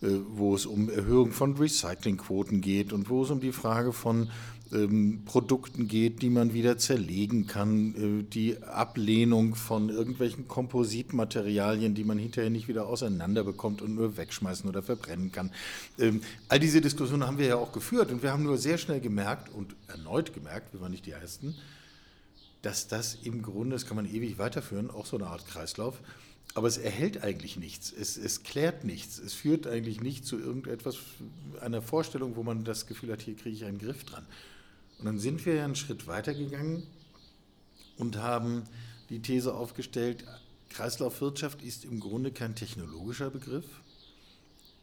äh, 0.00 0.06
wo 0.30 0.54
es 0.54 0.64
um 0.64 0.90
Erhöhung 0.90 1.32
von 1.32 1.56
Recyclingquoten 1.56 2.60
geht 2.60 2.92
und 2.92 3.10
wo 3.10 3.24
es 3.24 3.30
um 3.30 3.40
die 3.40 3.50
Frage 3.50 3.92
von 3.92 4.30
ähm, 4.72 5.22
Produkten 5.24 5.88
geht, 5.88 6.22
die 6.22 6.30
man 6.30 6.52
wieder 6.52 6.78
zerlegen 6.78 7.46
kann, 7.46 7.94
äh, 7.94 8.22
die 8.22 8.62
Ablehnung 8.62 9.54
von 9.54 9.88
irgendwelchen 9.88 10.48
Kompositmaterialien, 10.48 11.94
die 11.94 12.04
man 12.04 12.18
hinterher 12.18 12.50
nicht 12.50 12.68
wieder 12.68 12.86
auseinanderbekommt 12.86 13.82
und 13.82 13.94
nur 13.94 14.16
wegschmeißen 14.16 14.68
oder 14.68 14.82
verbrennen 14.82 15.32
kann. 15.32 15.50
Ähm, 15.98 16.20
all 16.48 16.60
diese 16.60 16.80
Diskussionen 16.80 17.26
haben 17.26 17.38
wir 17.38 17.46
ja 17.46 17.56
auch 17.56 17.72
geführt 17.72 18.10
und 18.10 18.22
wir 18.22 18.32
haben 18.32 18.42
nur 18.42 18.58
sehr 18.58 18.78
schnell 18.78 19.00
gemerkt 19.00 19.48
und 19.54 19.74
erneut 19.88 20.34
gemerkt, 20.34 20.72
wir 20.72 20.80
waren 20.80 20.92
nicht 20.92 21.06
die 21.06 21.12
Ersten, 21.12 21.54
dass 22.62 22.88
das 22.88 23.14
im 23.22 23.42
Grunde, 23.42 23.74
das 23.74 23.86
kann 23.86 23.96
man 23.96 24.06
ewig 24.06 24.38
weiterführen, 24.38 24.90
auch 24.90 25.06
so 25.06 25.16
eine 25.16 25.28
Art 25.28 25.46
Kreislauf, 25.46 26.00
aber 26.54 26.66
es 26.66 26.78
erhält 26.78 27.22
eigentlich 27.22 27.56
nichts, 27.56 27.92
es, 27.92 28.16
es, 28.16 28.42
klärt 28.42 28.84
nichts, 28.84 29.18
es 29.18 29.34
führt 29.34 29.66
eigentlich 29.66 30.00
nicht 30.00 30.24
zu 30.24 30.38
irgendetwas, 30.38 30.96
einer 31.60 31.82
Vorstellung, 31.82 32.36
wo 32.36 32.42
man 32.42 32.64
das 32.64 32.86
Gefühl 32.86 33.12
hat, 33.12 33.22
hier 33.22 33.36
kriege 33.36 33.54
ich 33.54 33.64
einen 33.64 33.78
Griff 33.78 34.04
dran. 34.04 34.26
Und 34.98 35.04
dann 35.04 35.18
sind 35.18 35.44
wir 35.46 35.54
ja 35.54 35.64
einen 35.64 35.76
Schritt 35.76 36.06
weitergegangen 36.06 36.82
und 37.96 38.16
haben 38.16 38.64
die 39.10 39.20
These 39.20 39.54
aufgestellt, 39.54 40.24
Kreislaufwirtschaft 40.70 41.62
ist 41.62 41.84
im 41.84 42.00
Grunde 42.00 42.30
kein 42.30 42.54
technologischer 42.54 43.30
Begriff, 43.30 43.66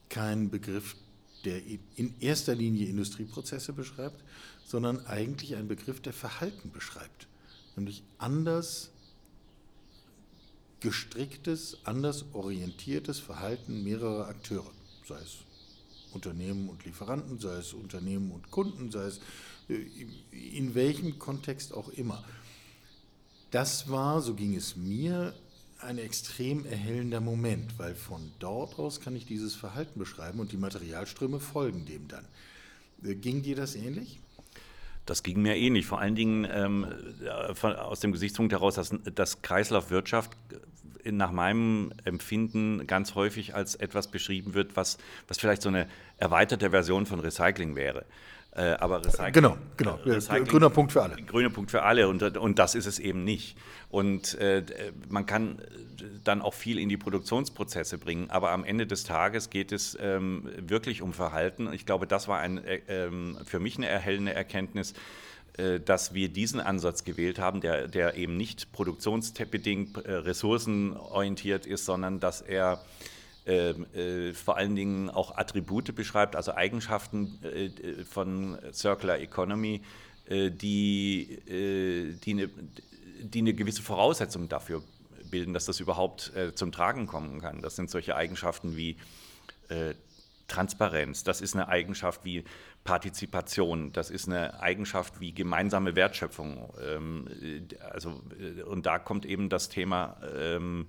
kein 0.10 0.50
Begriff, 0.50 0.96
der 1.44 1.62
in 1.96 2.16
erster 2.20 2.56
Linie 2.56 2.88
Industrieprozesse 2.88 3.74
beschreibt, 3.74 4.24
sondern 4.66 5.06
eigentlich 5.06 5.56
ein 5.56 5.68
Begriff, 5.68 6.02
der 6.02 6.14
Verhalten 6.14 6.72
beschreibt, 6.72 7.28
nämlich 7.76 8.04
anders 8.18 8.90
gestricktes, 10.80 11.78
anders 11.84 12.26
orientiertes 12.34 13.20
Verhalten 13.20 13.84
mehrerer 13.84 14.28
Akteure, 14.28 14.72
sei 15.08 15.20
es 15.22 15.38
Unternehmen 16.14 16.70
und 16.70 16.86
Lieferanten, 16.86 17.40
sei 17.40 17.58
es 17.58 17.74
Unternehmen 17.74 18.32
und 18.32 18.50
Kunden, 18.50 18.92
sei 18.92 19.06
es 19.06 19.20
in 19.68 20.76
welchem 20.76 21.18
Kontext 21.20 21.74
auch 21.74 21.90
immer. 21.90 22.24
Das 23.52 23.90
war, 23.90 24.22
so 24.22 24.34
ging 24.34 24.56
es 24.56 24.76
mir, 24.76 25.34
ein 25.80 25.98
extrem 25.98 26.66
erhellender 26.66 27.22
Moment, 27.22 27.78
weil 27.78 27.96
von 27.96 28.32
dort 28.40 28.80
aus 28.80 29.02
kann 29.02 29.16
ich 29.16 29.26
dieses 29.26 29.56
Verhalten 29.56 30.00
beschreiben 30.00 30.40
und 30.40 30.52
die 30.52 30.58
Materialströme 30.58 31.40
folgen 31.40 31.86
dem 31.86 32.08
dann. 32.08 32.26
Äh, 33.04 33.16
ging 33.16 33.44
dir 33.44 33.56
das 33.56 33.76
ähnlich? 33.76 34.20
Das 35.06 35.22
ging 35.22 35.42
mir 35.42 35.56
ähnlich. 35.56 35.86
Vor 35.86 36.00
allen 36.00 36.16
Dingen 36.16 36.48
ähm, 36.50 36.88
aus 37.62 38.00
dem 38.00 38.12
Gesichtspunkt 38.12 38.54
heraus, 38.54 38.76
dass, 38.76 38.92
dass 39.14 39.42
Kreislaufwirtschaft 39.44 40.32
nach 41.04 41.32
meinem 41.32 41.94
Empfinden 42.04 42.88
ganz 42.88 43.14
häufig 43.14 43.54
als 43.54 43.76
etwas 43.76 44.10
beschrieben 44.10 44.56
wird, 44.56 44.76
was, 44.76 44.98
was 45.28 45.38
vielleicht 45.38 45.62
so 45.62 45.70
eine 45.70 45.88
erweiterte 46.18 46.72
Version 46.72 47.06
von 47.06 47.20
Recycling 47.20 47.76
wäre. 47.76 48.06
Äh, 48.56 48.76
aber 48.80 49.04
Recycling, 49.04 49.34
genau, 49.34 49.58
genau. 49.76 50.00
Äh, 50.06 50.14
Recycling, 50.14 50.46
grüner 50.46 50.70
Punkt 50.70 50.94
für 50.94 51.04
alle. 51.04 51.16
Grüner 51.18 51.50
Punkt 51.50 51.72
für 51.72 51.84
alle 51.84 52.08
und, 52.08 52.38
und 52.38 52.58
das 52.58 52.74
ist 52.74 52.86
es 52.86 53.00
eben 53.00 53.26
nicht. 53.26 53.58
Und 53.90 54.36
äh, 54.36 54.64
man 55.10 55.26
kann 55.26 55.60
dann 56.24 56.42
auch 56.42 56.54
viel 56.54 56.80
in 56.80 56.88
die 56.88 56.98
Produktionsprozesse 56.98 57.98
bringen, 57.98 58.30
aber 58.30 58.52
am 58.52 58.64
Ende 58.64 58.88
des 58.88 59.04
Tages 59.04 59.50
geht 59.50 59.74
es 59.74 59.98
ähm, 60.00 60.50
wirklich 60.58 61.02
um 61.02 61.12
Verhalten. 61.12 61.72
Ich 61.74 61.86
glaube, 61.86 62.08
das 62.08 62.30
war 62.30 62.40
ein, 62.40 62.64
äh, 62.64 62.82
ähm, 62.88 63.38
für 63.46 63.60
mich 63.60 63.78
eine 63.78 63.88
erhellende 63.88 64.34
Erkenntnis, 64.34 64.94
äh, 65.58 65.82
dass 65.82 66.14
wir 66.14 66.30
diesen 66.30 66.62
Ansatz 66.62 67.04
gewählt 67.04 67.40
haben, 67.40 67.60
der, 67.60 67.90
der 67.90 68.16
eben 68.16 68.38
nicht 68.38 68.72
produktionsbedingt 68.72 69.98
äh, 70.06 70.14
ressourcenorientiert 70.14 71.66
ist, 71.66 71.86
sondern 71.86 72.22
dass 72.22 72.42
er 72.42 72.82
äh, 73.46 74.34
vor 74.34 74.58
allen 74.58 74.76
Dingen 74.76 75.10
auch 75.10 75.38
Attribute 75.38 75.96
beschreibt, 75.96 76.36
also 76.36 76.54
Eigenschaften 76.54 77.40
äh, 77.44 78.04
von 78.04 78.58
Circular 78.74 79.20
Economy, 79.20 79.82
äh, 80.28 80.50
die, 80.50 81.32
äh, 81.48 82.14
die, 82.14 82.32
eine, 82.32 82.50
die 83.22 83.40
eine 83.40 83.54
gewisse 83.54 83.84
Voraussetzung 83.84 84.50
dafür 84.50 84.82
bilden, 85.30 85.54
dass 85.54 85.66
das 85.66 85.80
überhaupt 85.80 86.36
äh, 86.36 86.56
zum 86.56 86.72
Tragen 86.72 87.08
kommen 87.08 87.40
kann. 87.40 87.62
Das 87.62 87.76
sind 87.76 87.90
solche 87.90 88.16
Eigenschaften 88.16 88.76
wie 88.76 88.98
äh, 89.70 89.94
Transparenz, 90.48 91.24
das 91.24 91.42
ist 91.42 91.56
eine 91.56 91.68
Eigenschaft 91.70 92.24
wie 92.24 92.44
Partizipation, 92.84 93.92
das 93.94 94.12
ist 94.12 94.28
eine 94.28 94.60
Eigenschaft 94.62 95.20
wie 95.20 95.34
gemeinsame 95.34 95.96
Wertschöpfung. 95.96 96.72
Ähm, 96.84 97.28
also, 97.80 98.22
und 98.68 98.86
da 98.86 99.00
kommt 99.00 99.26
eben 99.26 99.50
das 99.50 99.70
Thema 99.70 100.18
ähm, 100.38 100.88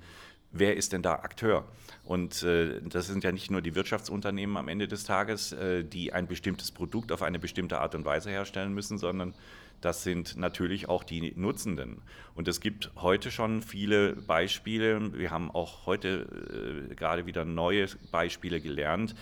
wer 0.58 0.76
ist 0.76 0.92
denn 0.92 1.02
da 1.02 1.14
Akteur? 1.14 1.64
Und 2.04 2.42
äh, 2.42 2.80
das 2.82 3.08
sind 3.08 3.24
ja 3.24 3.32
nicht 3.32 3.50
nur 3.50 3.60
die 3.60 3.74
Wirtschaftsunternehmen 3.74 4.56
am 4.56 4.68
Ende 4.68 4.86
des 4.86 5.04
Tages, 5.04 5.52
äh, 5.52 5.84
die 5.84 6.12
ein 6.12 6.26
bestimmtes 6.26 6.70
Produkt 6.70 7.10
auf 7.10 7.22
eine 7.22 7.38
bestimmte 7.38 7.78
Art 7.80 7.94
und 7.94 8.04
Weise 8.04 8.30
herstellen 8.30 8.72
müssen, 8.72 8.98
sondern 8.98 9.34
das 9.80 10.04
sind 10.04 10.36
natürlich 10.36 10.88
auch 10.88 11.04
die 11.04 11.32
Nutzenden. 11.36 12.00
Und 12.34 12.48
es 12.48 12.60
gibt 12.60 12.90
heute 12.96 13.30
schon 13.30 13.60
viele 13.60 14.14
Beispiele. 14.14 15.18
Wir 15.18 15.30
haben 15.30 15.50
auch 15.50 15.86
heute 15.86 16.88
äh, 16.90 16.94
gerade 16.94 17.26
wieder 17.26 17.44
neue 17.44 17.86
Beispiele 18.10 18.60
gelernt 18.60 19.14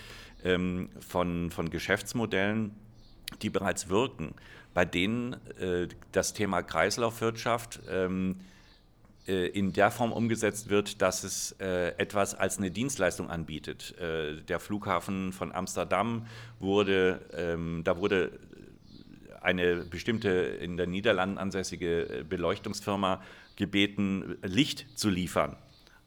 ähm, 0.45 0.91
von, 1.01 1.51
von 1.51 1.71
Geschäftsmodellen, 1.71 2.73
die 3.43 3.51
bereits 3.51 3.89
wirken, 3.89 4.35
bei 4.75 4.85
denen 4.85 5.35
äh, 5.59 5.89
das 6.13 6.35
Thema 6.35 6.63
Kreislaufwirtschaft 6.63 7.81
ähm, 7.89 8.37
äh, 8.41 8.54
in 9.27 9.73
der 9.73 9.91
Form 9.91 10.13
umgesetzt 10.13 10.69
wird, 10.69 11.01
dass 11.01 11.25
es 11.25 11.53
äh, 11.61 11.97
etwas 11.97 12.35
als 12.35 12.59
eine 12.59 12.71
Dienstleistung 12.71 13.31
anbietet. 13.31 13.99
Äh, 13.99 14.43
der 14.43 14.61
Flughafen 14.61 15.33
von 15.33 15.53
Amsterdam 15.53 16.27
wurde, 16.61 17.21
ähm, 17.35 17.83
da 17.85 17.97
wurde 17.97 18.39
eine 19.41 19.77
bestimmte 19.77 20.31
in 20.31 20.77
den 20.77 20.91
Niederlanden 20.91 21.39
ansässige 21.39 22.25
Beleuchtungsfirma 22.29 23.23
gebeten, 23.57 24.37
Licht 24.43 24.87
zu 24.99 25.11
liefern 25.11 25.57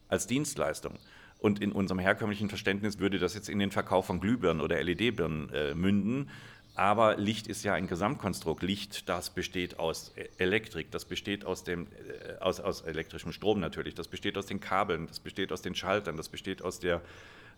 als 0.08 0.26
Dienstleistung. 0.26 0.94
Und 1.38 1.60
in 1.60 1.70
unserem 1.70 2.00
herkömmlichen 2.00 2.48
Verständnis 2.48 2.98
würde 2.98 3.18
das 3.18 3.34
jetzt 3.34 3.48
in 3.48 3.60
den 3.60 3.70
Verkauf 3.70 4.06
von 4.06 4.20
Glühbirnen 4.20 4.60
oder 4.60 4.82
LED-Birnen 4.82 5.50
äh, 5.50 5.74
münden. 5.74 6.30
Aber 6.78 7.16
Licht 7.16 7.48
ist 7.48 7.64
ja 7.64 7.74
ein 7.74 7.88
Gesamtkonstrukt. 7.88 8.62
Licht, 8.62 9.08
das 9.08 9.30
besteht 9.30 9.80
aus 9.80 10.12
e-, 10.14 10.28
Elektrik, 10.38 10.92
das 10.92 11.06
besteht 11.06 11.44
aus, 11.44 11.64
dem, 11.64 11.88
äh, 11.88 12.38
aus, 12.38 12.60
aus 12.60 12.82
elektrischem 12.82 13.32
Strom 13.32 13.58
natürlich, 13.58 13.96
das 13.96 14.06
besteht 14.06 14.38
aus 14.38 14.46
den 14.46 14.60
Kabeln, 14.60 15.08
das 15.08 15.18
besteht 15.18 15.50
aus 15.50 15.60
den 15.60 15.74
Schaltern, 15.74 16.16
das 16.16 16.28
besteht 16.28 16.62
aus, 16.62 16.78
der, 16.78 17.00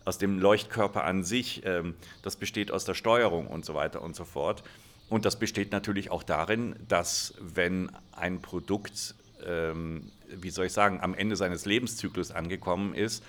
aus 0.07 0.17
dem 0.17 0.39
Leuchtkörper 0.39 1.05
an 1.05 1.23
sich, 1.23 1.61
ähm, 1.67 1.97
das 2.23 2.37
besteht 2.37 2.71
aus 2.71 2.87
der 2.87 2.95
Steuerung 2.95 3.47
und 3.47 3.67
so 3.67 3.75
weiter 3.75 4.00
und 4.00 4.17
so 4.17 4.25
fort. 4.25 4.62
Und 5.11 5.27
das 5.27 5.39
besteht 5.39 5.71
natürlich 5.71 6.11
auch 6.11 6.23
darin, 6.23 6.75
dass 6.89 7.35
wenn 7.41 7.91
ein 8.12 8.41
Produkt, 8.41 9.15
ähm, 9.45 10.11
wie 10.31 10.49
soll 10.49 10.65
ich 10.65 10.73
sagen, 10.73 10.99
am 11.03 11.12
Ende 11.12 11.37
seines 11.37 11.67
Lebenszyklus 11.67 12.31
angekommen 12.31 12.95
ist 12.95 13.23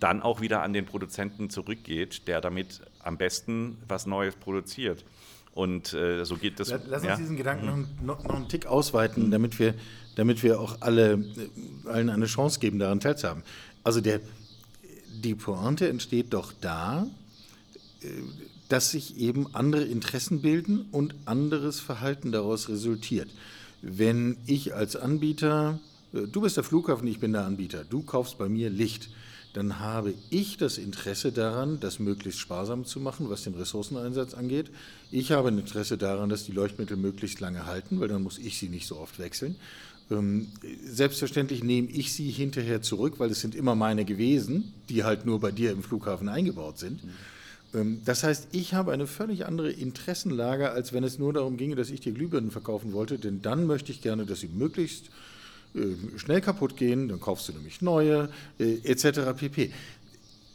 dann 0.00 0.22
auch 0.22 0.40
wieder 0.40 0.62
an 0.62 0.72
den 0.72 0.86
Produzenten 0.86 1.50
zurückgeht, 1.50 2.28
der 2.28 2.40
damit 2.40 2.80
am 3.00 3.16
besten 3.16 3.78
was 3.88 4.06
Neues 4.06 4.34
produziert. 4.36 5.04
Und 5.54 5.92
äh, 5.92 6.24
so 6.24 6.36
geht 6.36 6.60
das. 6.60 6.70
Lass 6.70 7.02
uns 7.02 7.04
ja? 7.04 7.16
diesen 7.16 7.36
Gedanken 7.36 7.66
mhm. 7.66 8.06
noch, 8.06 8.22
noch, 8.22 8.36
einen 8.36 8.48
Tick 8.48 8.66
ausweiten, 8.66 9.30
damit 9.30 9.58
wir, 9.58 9.74
damit 10.14 10.42
wir 10.42 10.60
auch 10.60 10.76
alle, 10.80 11.14
äh, 11.14 11.88
allen 11.88 12.10
eine 12.10 12.26
Chance 12.26 12.60
geben, 12.60 12.78
daran 12.78 13.00
teilzuhaben. 13.00 13.42
Also 13.82 14.00
der, 14.00 14.20
die 15.24 15.34
Pointe 15.34 15.88
entsteht 15.88 16.32
doch 16.32 16.52
da, 16.60 17.08
äh, 18.02 18.06
dass 18.68 18.90
sich 18.90 19.16
eben 19.16 19.52
andere 19.54 19.82
Interessen 19.82 20.42
bilden 20.42 20.86
und 20.92 21.14
anderes 21.24 21.80
Verhalten 21.80 22.30
daraus 22.30 22.68
resultiert. 22.68 23.30
Wenn 23.82 24.36
ich 24.46 24.74
als 24.74 24.94
Anbieter, 24.94 25.80
äh, 26.12 26.26
du 26.26 26.42
bist 26.42 26.56
der 26.56 26.64
Flughafen, 26.64 27.08
ich 27.08 27.18
bin 27.18 27.32
der 27.32 27.44
Anbieter, 27.44 27.82
du 27.84 28.02
kaufst 28.02 28.38
bei 28.38 28.48
mir 28.48 28.70
Licht 28.70 29.08
dann 29.58 29.80
habe 29.80 30.14
ich 30.30 30.56
das 30.56 30.78
Interesse 30.78 31.32
daran, 31.32 31.80
das 31.80 31.98
möglichst 31.98 32.38
sparsam 32.38 32.84
zu 32.84 33.00
machen, 33.00 33.28
was 33.28 33.42
den 33.42 33.54
Ressourceneinsatz 33.54 34.34
angeht. 34.34 34.70
Ich 35.10 35.32
habe 35.32 35.48
ein 35.48 35.58
Interesse 35.58 35.98
daran, 35.98 36.28
dass 36.28 36.44
die 36.44 36.52
Leuchtmittel 36.52 36.96
möglichst 36.96 37.40
lange 37.40 37.66
halten, 37.66 37.98
weil 37.98 38.06
dann 38.06 38.22
muss 38.22 38.38
ich 38.38 38.56
sie 38.56 38.68
nicht 38.68 38.86
so 38.86 38.96
oft 38.96 39.18
wechseln. 39.18 39.56
Ähm, 40.12 40.46
selbstverständlich 40.84 41.64
nehme 41.64 41.88
ich 41.88 42.12
sie 42.12 42.30
hinterher 42.30 42.82
zurück, 42.82 43.14
weil 43.18 43.32
es 43.32 43.40
sind 43.40 43.56
immer 43.56 43.74
meine 43.74 44.04
gewesen, 44.04 44.74
die 44.88 45.02
halt 45.02 45.26
nur 45.26 45.40
bei 45.40 45.50
dir 45.50 45.72
im 45.72 45.82
Flughafen 45.82 46.28
eingebaut 46.28 46.78
sind. 46.78 47.02
Mhm. 47.72 48.02
Das 48.04 48.22
heißt, 48.22 48.48
ich 48.52 48.74
habe 48.74 48.92
eine 48.92 49.08
völlig 49.08 49.44
andere 49.44 49.72
Interessenlage, 49.72 50.70
als 50.70 50.92
wenn 50.92 51.02
es 51.02 51.18
nur 51.18 51.32
darum 51.32 51.56
ginge, 51.56 51.74
dass 51.74 51.90
ich 51.90 52.00
dir 52.00 52.12
Glühbirnen 52.12 52.52
verkaufen 52.52 52.92
wollte, 52.92 53.18
denn 53.18 53.42
dann 53.42 53.66
möchte 53.66 53.90
ich 53.90 54.02
gerne, 54.02 54.24
dass 54.24 54.38
sie 54.38 54.48
möglichst 54.48 55.10
schnell 56.16 56.40
kaputt 56.40 56.76
gehen, 56.76 57.08
dann 57.08 57.20
kaufst 57.20 57.48
du 57.48 57.52
nämlich 57.52 57.82
neue, 57.82 58.30
äh, 58.58 58.78
etc. 58.84 59.36
pp. 59.36 59.72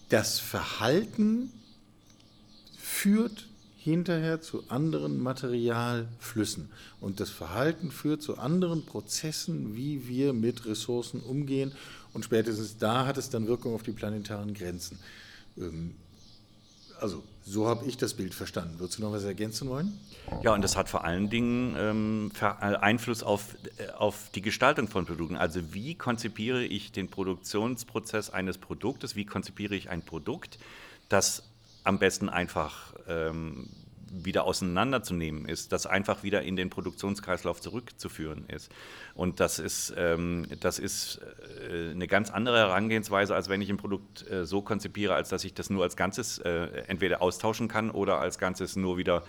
Das 0.09 0.39
Verhalten 0.39 1.51
führt 2.77 3.47
hinterher 3.77 4.41
zu 4.41 4.63
anderen 4.69 5.21
Materialflüssen. 5.21 6.69
Und 7.01 7.19
das 7.19 7.29
Verhalten 7.29 7.91
führt 7.91 8.21
zu 8.21 8.37
anderen 8.37 8.85
Prozessen, 8.85 9.75
wie 9.75 10.07
wir 10.07 10.31
mit 10.31 10.65
Ressourcen 10.65 11.19
umgehen. 11.19 11.73
Und 12.13 12.23
spätestens 12.23 12.77
da 12.77 13.05
hat 13.05 13.17
es 13.17 13.29
dann 13.29 13.47
Wirkung 13.47 13.75
auf 13.75 13.83
die 13.83 13.91
planetaren 13.91 14.53
Grenzen. 14.53 14.99
Also 17.03 17.21
so 17.43 17.67
habe 17.67 17.85
ich 17.85 17.97
das 17.97 18.13
Bild 18.13 18.33
verstanden. 18.33 18.79
Würdest 18.79 18.97
du 18.97 19.03
noch 19.03 19.11
was 19.11 19.25
ergänzen 19.25 19.67
wollen? 19.67 19.99
Ja, 20.41 20.53
und 20.53 20.61
das 20.61 20.77
hat 20.77 20.87
vor 20.87 21.03
allen 21.03 21.29
Dingen 21.29 21.75
ähm, 21.77 22.31
äh, 22.39 22.45
Einfluss 22.45 23.23
auf, 23.23 23.57
äh, 23.77 23.91
auf 23.91 24.29
die 24.33 24.41
Gestaltung 24.41 24.87
von 24.87 25.05
Produkten. 25.05 25.35
Also 25.35 25.73
wie 25.73 25.95
konzipiere 25.95 26.63
ich 26.63 26.93
den 26.93 27.09
Produktionsprozess 27.09 28.29
eines 28.29 28.57
Produktes? 28.57 29.17
Wie 29.17 29.25
konzipiere 29.25 29.75
ich 29.75 29.89
ein 29.89 30.01
Produkt, 30.01 30.57
das 31.09 31.43
am 31.83 31.99
besten 31.99 32.29
einfach 32.29 32.93
ähm, 33.09 33.67
wieder 34.13 34.45
auseinanderzunehmen 34.45 35.45
ist, 35.47 35.71
das 35.71 35.85
einfach 35.85 36.23
wieder 36.23 36.43
in 36.43 36.55
den 36.55 36.69
Produktionskreislauf 36.69 37.59
zurückzuführen 37.61 38.45
ist. 38.47 38.71
Und 39.15 39.39
das 39.39 39.59
ist, 39.59 39.93
ähm, 39.97 40.47
das 40.59 40.79
ist 40.79 41.19
äh, 41.69 41.91
eine 41.91 42.07
ganz 42.07 42.29
andere 42.29 42.57
Herangehensweise, 42.57 43.33
als 43.33 43.49
wenn 43.49 43.61
ich 43.61 43.69
ein 43.69 43.77
Produkt 43.77 44.29
äh, 44.29 44.45
so 44.45 44.61
konzipiere, 44.61 45.15
als 45.15 45.29
dass 45.29 45.43
ich 45.43 45.53
das 45.53 45.69
nur 45.69 45.83
als 45.83 45.95
Ganzes 45.95 46.37
äh, 46.39 46.67
entweder 46.87 47.21
austauschen 47.21 47.67
kann 47.67 47.89
oder 47.89 48.19
als 48.19 48.37
Ganzes 48.37 48.75
nur 48.75 48.97
wieder 48.97 49.23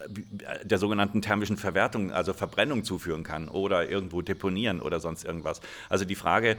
äh, 0.00 0.64
der 0.64 0.78
sogenannten 0.78 1.20
thermischen 1.20 1.56
Verwertung, 1.56 2.12
also 2.12 2.32
Verbrennung 2.32 2.84
zuführen 2.84 3.24
kann 3.24 3.48
oder 3.48 3.88
irgendwo 3.88 4.22
deponieren 4.22 4.80
oder 4.80 5.00
sonst 5.00 5.24
irgendwas. 5.24 5.60
Also 5.88 6.04
die 6.04 6.14
Frage, 6.14 6.56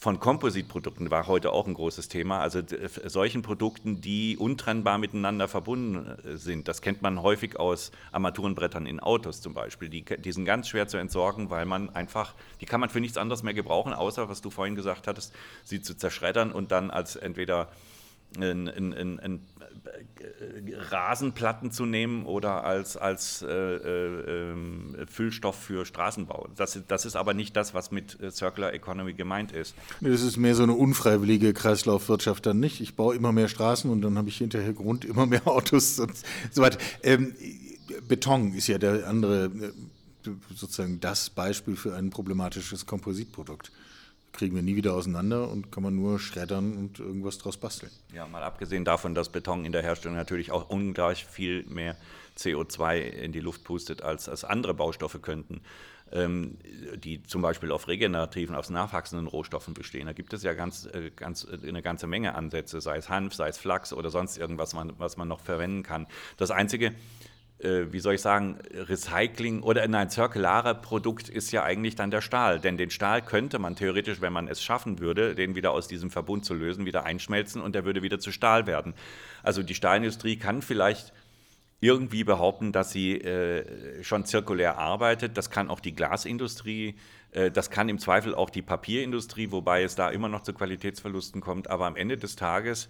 von 0.00 0.18
Kompositprodukten 0.18 1.10
war 1.10 1.26
heute 1.26 1.52
auch 1.52 1.66
ein 1.66 1.74
großes 1.74 2.08
Thema. 2.08 2.40
Also 2.40 2.62
solchen 3.04 3.42
Produkten, 3.42 4.00
die 4.00 4.38
untrennbar 4.38 4.96
miteinander 4.96 5.46
verbunden 5.46 6.06
äh, 6.24 6.36
sind. 6.38 6.68
Das 6.68 6.80
kennt 6.80 7.02
man 7.02 7.22
häufig 7.22 7.60
aus 7.60 7.92
Armaturenbrettern 8.10 8.86
in 8.86 8.98
Autos 8.98 9.42
zum 9.42 9.52
Beispiel. 9.52 9.90
Die, 9.90 10.02
die 10.02 10.32
sind 10.32 10.46
ganz 10.46 10.68
schwer 10.68 10.88
zu 10.88 10.96
entsorgen, 10.96 11.50
weil 11.50 11.66
man 11.66 11.94
einfach, 11.94 12.34
die 12.62 12.66
kann 12.66 12.80
man 12.80 12.88
für 12.88 13.00
nichts 13.00 13.18
anderes 13.18 13.42
mehr 13.42 13.52
gebrauchen, 13.52 13.92
außer, 13.92 14.30
was 14.30 14.40
du 14.40 14.48
vorhin 14.48 14.74
gesagt 14.74 15.06
hattest, 15.06 15.34
sie 15.64 15.82
zu 15.82 15.94
zerschreddern 15.94 16.50
und 16.50 16.72
dann 16.72 16.90
als 16.90 17.16
entweder 17.16 17.68
ein, 18.38 18.68
ein, 18.68 18.92
ein, 18.92 19.20
ein 19.20 19.40
Rasenplatten 20.90 21.70
zu 21.70 21.86
nehmen 21.86 22.24
oder 22.24 22.64
als, 22.64 22.96
als 22.96 23.42
äh, 23.42 23.46
äh, 23.48 24.50
ähm, 24.52 24.96
Füllstoff 25.10 25.56
für 25.56 25.84
Straßenbau. 25.84 26.48
Das, 26.56 26.78
das 26.86 27.04
ist 27.04 27.16
aber 27.16 27.34
nicht 27.34 27.56
das, 27.56 27.74
was 27.74 27.90
mit 27.90 28.20
äh, 28.20 28.30
Circular 28.30 28.72
Economy 28.72 29.14
gemeint 29.14 29.52
ist. 29.52 29.74
Das 30.00 30.22
ist 30.22 30.36
mehr 30.36 30.54
so 30.54 30.62
eine 30.62 30.74
unfreiwillige 30.74 31.52
Kreislaufwirtschaft 31.52 32.46
dann 32.46 32.60
nicht. 32.60 32.80
Ich 32.80 32.94
baue 32.96 33.14
immer 33.14 33.32
mehr 33.32 33.48
Straßen 33.48 33.90
und 33.90 34.02
dann 34.02 34.18
habe 34.18 34.28
ich 34.28 34.38
hinterher 34.38 34.72
Grund 34.72 35.04
immer 35.04 35.26
mehr 35.26 35.46
Autos 35.46 35.98
und 35.98 36.12
so 36.50 36.62
weiter. 36.62 36.78
Ähm, 37.02 37.34
Beton 38.08 38.54
ist 38.54 38.66
ja 38.68 38.78
der 38.78 39.08
andere, 39.08 39.46
äh, 39.46 40.30
sozusagen 40.54 41.00
das 41.00 41.30
Beispiel 41.30 41.76
für 41.76 41.94
ein 41.94 42.10
problematisches 42.10 42.86
Kompositprodukt 42.86 43.72
kriegen 44.32 44.54
wir 44.54 44.62
nie 44.62 44.76
wieder 44.76 44.94
auseinander 44.94 45.48
und 45.50 45.72
kann 45.72 45.82
man 45.82 45.94
nur 45.94 46.18
schreddern 46.18 46.76
und 46.76 46.98
irgendwas 46.98 47.38
draus 47.38 47.56
basteln. 47.56 47.90
Ja, 48.14 48.26
mal 48.26 48.42
abgesehen 48.42 48.84
davon, 48.84 49.14
dass 49.14 49.28
Beton 49.28 49.64
in 49.64 49.72
der 49.72 49.82
Herstellung 49.82 50.16
natürlich 50.16 50.50
auch 50.52 50.68
ungleich 50.70 51.24
viel 51.26 51.64
mehr 51.64 51.96
CO2 52.38 53.00
in 53.00 53.32
die 53.32 53.40
Luft 53.40 53.64
pustet, 53.64 54.02
als, 54.02 54.28
als 54.28 54.44
andere 54.44 54.74
Baustoffe 54.74 55.20
könnten, 55.20 55.60
ähm, 56.12 56.58
die 56.96 57.22
zum 57.22 57.42
Beispiel 57.42 57.70
auf 57.70 57.88
regenerativen, 57.88 58.54
aus 58.54 58.70
nachwachsenden 58.70 59.26
Rohstoffen 59.26 59.74
bestehen. 59.74 60.06
Da 60.06 60.12
gibt 60.12 60.32
es 60.32 60.42
ja 60.42 60.54
ganz, 60.54 60.86
äh, 60.86 61.10
ganz, 61.14 61.44
äh, 61.44 61.68
eine 61.68 61.82
ganze 61.82 62.06
Menge 62.06 62.34
Ansätze, 62.34 62.80
sei 62.80 62.96
es 62.96 63.08
Hanf, 63.08 63.34
sei 63.34 63.48
es 63.48 63.58
Flachs 63.58 63.92
oder 63.92 64.10
sonst 64.10 64.38
irgendwas, 64.38 64.74
was 64.74 65.16
man 65.16 65.28
noch 65.28 65.40
verwenden 65.40 65.82
kann. 65.82 66.06
Das 66.36 66.50
Einzige, 66.50 66.94
wie 67.62 68.00
soll 68.00 68.14
ich 68.14 68.22
sagen, 68.22 68.58
Recycling 68.72 69.62
oder 69.62 69.86
nein, 69.86 70.08
zirkulare 70.08 70.74
Produkt 70.74 71.28
ist 71.28 71.52
ja 71.52 71.62
eigentlich 71.62 71.94
dann 71.94 72.10
der 72.10 72.22
Stahl. 72.22 72.58
Denn 72.58 72.78
den 72.78 72.90
Stahl 72.90 73.20
könnte 73.20 73.58
man 73.58 73.76
theoretisch, 73.76 74.20
wenn 74.20 74.32
man 74.32 74.48
es 74.48 74.62
schaffen 74.62 74.98
würde, 74.98 75.34
den 75.34 75.54
wieder 75.54 75.72
aus 75.72 75.86
diesem 75.86 76.10
Verbund 76.10 76.44
zu 76.44 76.54
lösen, 76.54 76.86
wieder 76.86 77.04
einschmelzen 77.04 77.60
und 77.60 77.74
der 77.74 77.84
würde 77.84 78.02
wieder 78.02 78.18
zu 78.18 78.32
Stahl 78.32 78.66
werden. 78.66 78.94
Also 79.42 79.62
die 79.62 79.74
Stahlindustrie 79.74 80.36
kann 80.36 80.62
vielleicht 80.62 81.12
irgendwie 81.80 82.24
behaupten, 82.24 82.72
dass 82.72 82.92
sie 82.92 83.16
äh, 83.16 84.02
schon 84.02 84.24
zirkulär 84.24 84.78
arbeitet. 84.78 85.36
Das 85.36 85.50
kann 85.50 85.70
auch 85.70 85.80
die 85.80 85.94
Glasindustrie, 85.94 86.94
äh, 87.32 87.50
das 87.50 87.70
kann 87.70 87.88
im 87.88 87.98
Zweifel 87.98 88.34
auch 88.34 88.50
die 88.50 88.62
Papierindustrie, 88.62 89.50
wobei 89.50 89.82
es 89.82 89.94
da 89.94 90.10
immer 90.10 90.28
noch 90.28 90.42
zu 90.42 90.52
Qualitätsverlusten 90.52 91.40
kommt. 91.40 91.70
Aber 91.70 91.86
am 91.86 91.96
Ende 91.96 92.18
des 92.18 92.36
Tages 92.36 92.88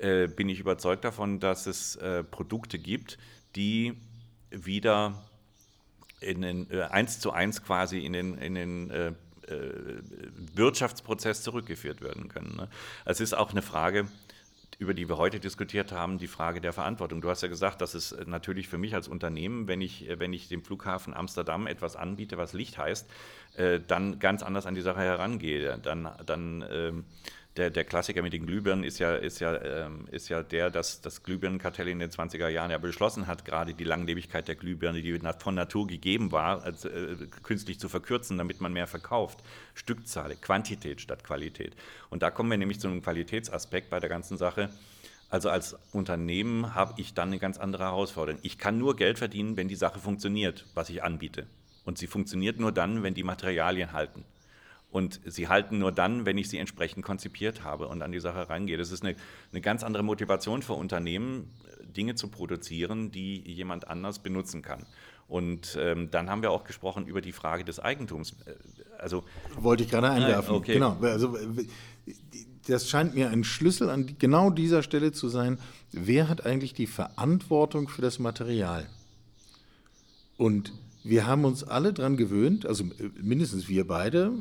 äh, 0.00 0.26
bin 0.26 0.48
ich 0.48 0.58
überzeugt 0.58 1.04
davon, 1.04 1.38
dass 1.38 1.66
es 1.66 1.96
äh, 1.96 2.24
Produkte 2.24 2.78
gibt, 2.78 3.16
die 3.56 3.96
wieder 4.50 5.22
in 6.20 6.42
den, 6.42 6.70
äh, 6.70 6.82
eins 6.82 7.20
zu 7.20 7.32
eins 7.32 7.62
quasi 7.62 7.98
in 7.98 8.12
den, 8.12 8.38
in 8.38 8.54
den 8.54 8.90
äh, 8.90 9.08
äh, 9.08 9.14
Wirtschaftsprozess 10.54 11.42
zurückgeführt 11.42 12.00
werden 12.00 12.28
können. 12.28 12.56
Ne? 12.56 12.68
Es 13.04 13.20
ist 13.20 13.34
auch 13.34 13.50
eine 13.50 13.62
Frage, 13.62 14.08
über 14.78 14.92
die 14.92 15.08
wir 15.08 15.16
heute 15.16 15.40
diskutiert 15.40 15.92
haben, 15.92 16.18
die 16.18 16.26
Frage 16.26 16.60
der 16.60 16.72
Verantwortung. 16.72 17.20
Du 17.20 17.30
hast 17.30 17.42
ja 17.42 17.48
gesagt, 17.48 17.80
dass 17.80 17.94
es 17.94 18.14
natürlich 18.26 18.68
für 18.68 18.76
mich 18.76 18.94
als 18.94 19.08
Unternehmen, 19.08 19.68
wenn 19.68 19.80
ich, 19.80 20.06
wenn 20.18 20.32
ich 20.32 20.48
dem 20.48 20.62
Flughafen 20.62 21.14
Amsterdam 21.14 21.66
etwas 21.66 21.96
anbiete, 21.96 22.36
was 22.36 22.52
Licht 22.52 22.76
heißt, 22.76 23.08
äh, 23.56 23.80
dann 23.80 24.18
ganz 24.18 24.42
anders 24.42 24.66
an 24.66 24.74
die 24.74 24.82
Sache 24.82 25.00
herangehe. 25.00 25.78
Dann, 25.78 26.10
dann 26.26 26.64
ähm, 26.70 27.04
der, 27.56 27.70
der 27.70 27.84
Klassiker 27.84 28.22
mit 28.22 28.32
den 28.32 28.46
Glühbirnen 28.46 28.84
ist 28.84 28.98
ja, 28.98 29.14
ist 29.14 29.40
ja, 29.40 29.60
ähm, 29.62 30.06
ist 30.10 30.28
ja 30.28 30.42
der, 30.42 30.70
dass 30.70 31.00
das 31.00 31.22
Glühbirnenkartell 31.22 31.88
in 31.88 31.98
den 31.98 32.10
20er 32.10 32.48
Jahren 32.48 32.70
ja 32.70 32.78
beschlossen 32.78 33.26
hat, 33.26 33.44
gerade 33.44 33.74
die 33.74 33.84
Langlebigkeit 33.84 34.46
der 34.48 34.54
Glühbirne, 34.54 35.00
die 35.00 35.18
von 35.38 35.54
Natur 35.54 35.86
gegeben 35.86 36.32
war, 36.32 36.62
als, 36.62 36.84
äh, 36.84 37.16
künstlich 37.42 37.80
zu 37.80 37.88
verkürzen, 37.88 38.38
damit 38.38 38.60
man 38.60 38.72
mehr 38.72 38.86
verkauft. 38.86 39.42
Stückzahl, 39.74 40.34
Quantität 40.36 41.00
statt 41.00 41.24
Qualität. 41.24 41.74
Und 42.10 42.22
da 42.22 42.30
kommen 42.30 42.50
wir 42.50 42.58
nämlich 42.58 42.80
zu 42.80 42.88
einem 42.88 43.02
Qualitätsaspekt 43.02 43.90
bei 43.90 44.00
der 44.00 44.08
ganzen 44.08 44.36
Sache. 44.36 44.70
Also 45.28 45.48
als 45.48 45.76
Unternehmen 45.92 46.74
habe 46.74 46.94
ich 46.98 47.14
dann 47.14 47.28
eine 47.28 47.38
ganz 47.38 47.58
andere 47.58 47.84
Herausforderung. 47.84 48.40
Ich 48.42 48.58
kann 48.58 48.78
nur 48.78 48.96
Geld 48.96 49.18
verdienen, 49.18 49.56
wenn 49.56 49.68
die 49.68 49.74
Sache 49.74 49.98
funktioniert, 49.98 50.66
was 50.74 50.90
ich 50.90 51.02
anbiete. 51.02 51.46
Und 51.84 51.98
sie 51.98 52.06
funktioniert 52.06 52.60
nur 52.60 52.72
dann, 52.72 53.02
wenn 53.02 53.14
die 53.14 53.24
Materialien 53.24 53.92
halten. 53.92 54.24
Und 54.96 55.20
sie 55.26 55.46
halten 55.46 55.78
nur 55.78 55.92
dann, 55.92 56.24
wenn 56.24 56.38
ich 56.38 56.48
sie 56.48 56.56
entsprechend 56.56 57.04
konzipiert 57.04 57.62
habe 57.62 57.86
und 57.86 58.00
an 58.00 58.12
die 58.12 58.18
Sache 58.18 58.48
rangehe. 58.48 58.78
Das 58.78 58.90
ist 58.90 59.04
eine, 59.04 59.14
eine 59.52 59.60
ganz 59.60 59.82
andere 59.82 60.02
Motivation 60.02 60.62
für 60.62 60.72
Unternehmen, 60.72 61.50
Dinge 61.94 62.14
zu 62.14 62.28
produzieren, 62.28 63.10
die 63.10 63.42
jemand 63.42 63.88
anders 63.88 64.20
benutzen 64.20 64.62
kann. 64.62 64.86
Und 65.28 65.76
ähm, 65.78 66.10
dann 66.10 66.30
haben 66.30 66.40
wir 66.40 66.50
auch 66.50 66.64
gesprochen 66.64 67.06
über 67.06 67.20
die 67.20 67.32
Frage 67.32 67.62
des 67.62 67.78
Eigentums. 67.78 68.36
Äh, 68.46 68.54
also 68.96 69.24
wollte 69.58 69.82
ich 69.82 69.90
gerade 69.90 70.08
einwerfen. 70.08 70.54
Okay. 70.54 70.72
Genau. 70.72 70.96
Also 71.02 71.36
das 72.66 72.88
scheint 72.88 73.14
mir 73.14 73.28
ein 73.28 73.44
Schlüssel 73.44 73.90
an 73.90 74.16
genau 74.18 74.48
dieser 74.48 74.82
Stelle 74.82 75.12
zu 75.12 75.28
sein. 75.28 75.58
Wer 75.92 76.30
hat 76.30 76.46
eigentlich 76.46 76.72
die 76.72 76.86
Verantwortung 76.86 77.88
für 77.88 78.00
das 78.00 78.18
Material? 78.18 78.88
Und 80.38 80.72
wir 81.08 81.26
haben 81.26 81.44
uns 81.44 81.62
alle 81.62 81.92
daran 81.92 82.16
gewöhnt, 82.16 82.66
also 82.66 82.84
äh, 82.84 83.10
mindestens 83.22 83.68
wir 83.68 83.86
beide, 83.86 84.32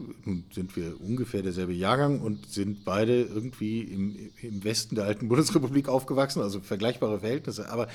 sind 0.52 0.76
wir 0.76 1.00
ungefähr 1.00 1.42
derselbe 1.42 1.74
Jahrgang 1.74 2.22
und 2.22 2.52
sind 2.52 2.86
beide 2.86 3.22
irgendwie 3.22 3.82
im, 3.82 4.32
im 4.42 4.64
Westen 4.64 4.96
der 4.96 5.06
alten 5.06 5.28
Bundesrepublik 5.28 5.88
aufgewachsen, 5.88 6.42
also 6.42 6.60
vergleichbare 6.60 7.20
Verhältnisse. 7.20 7.70
Aber 7.70 7.88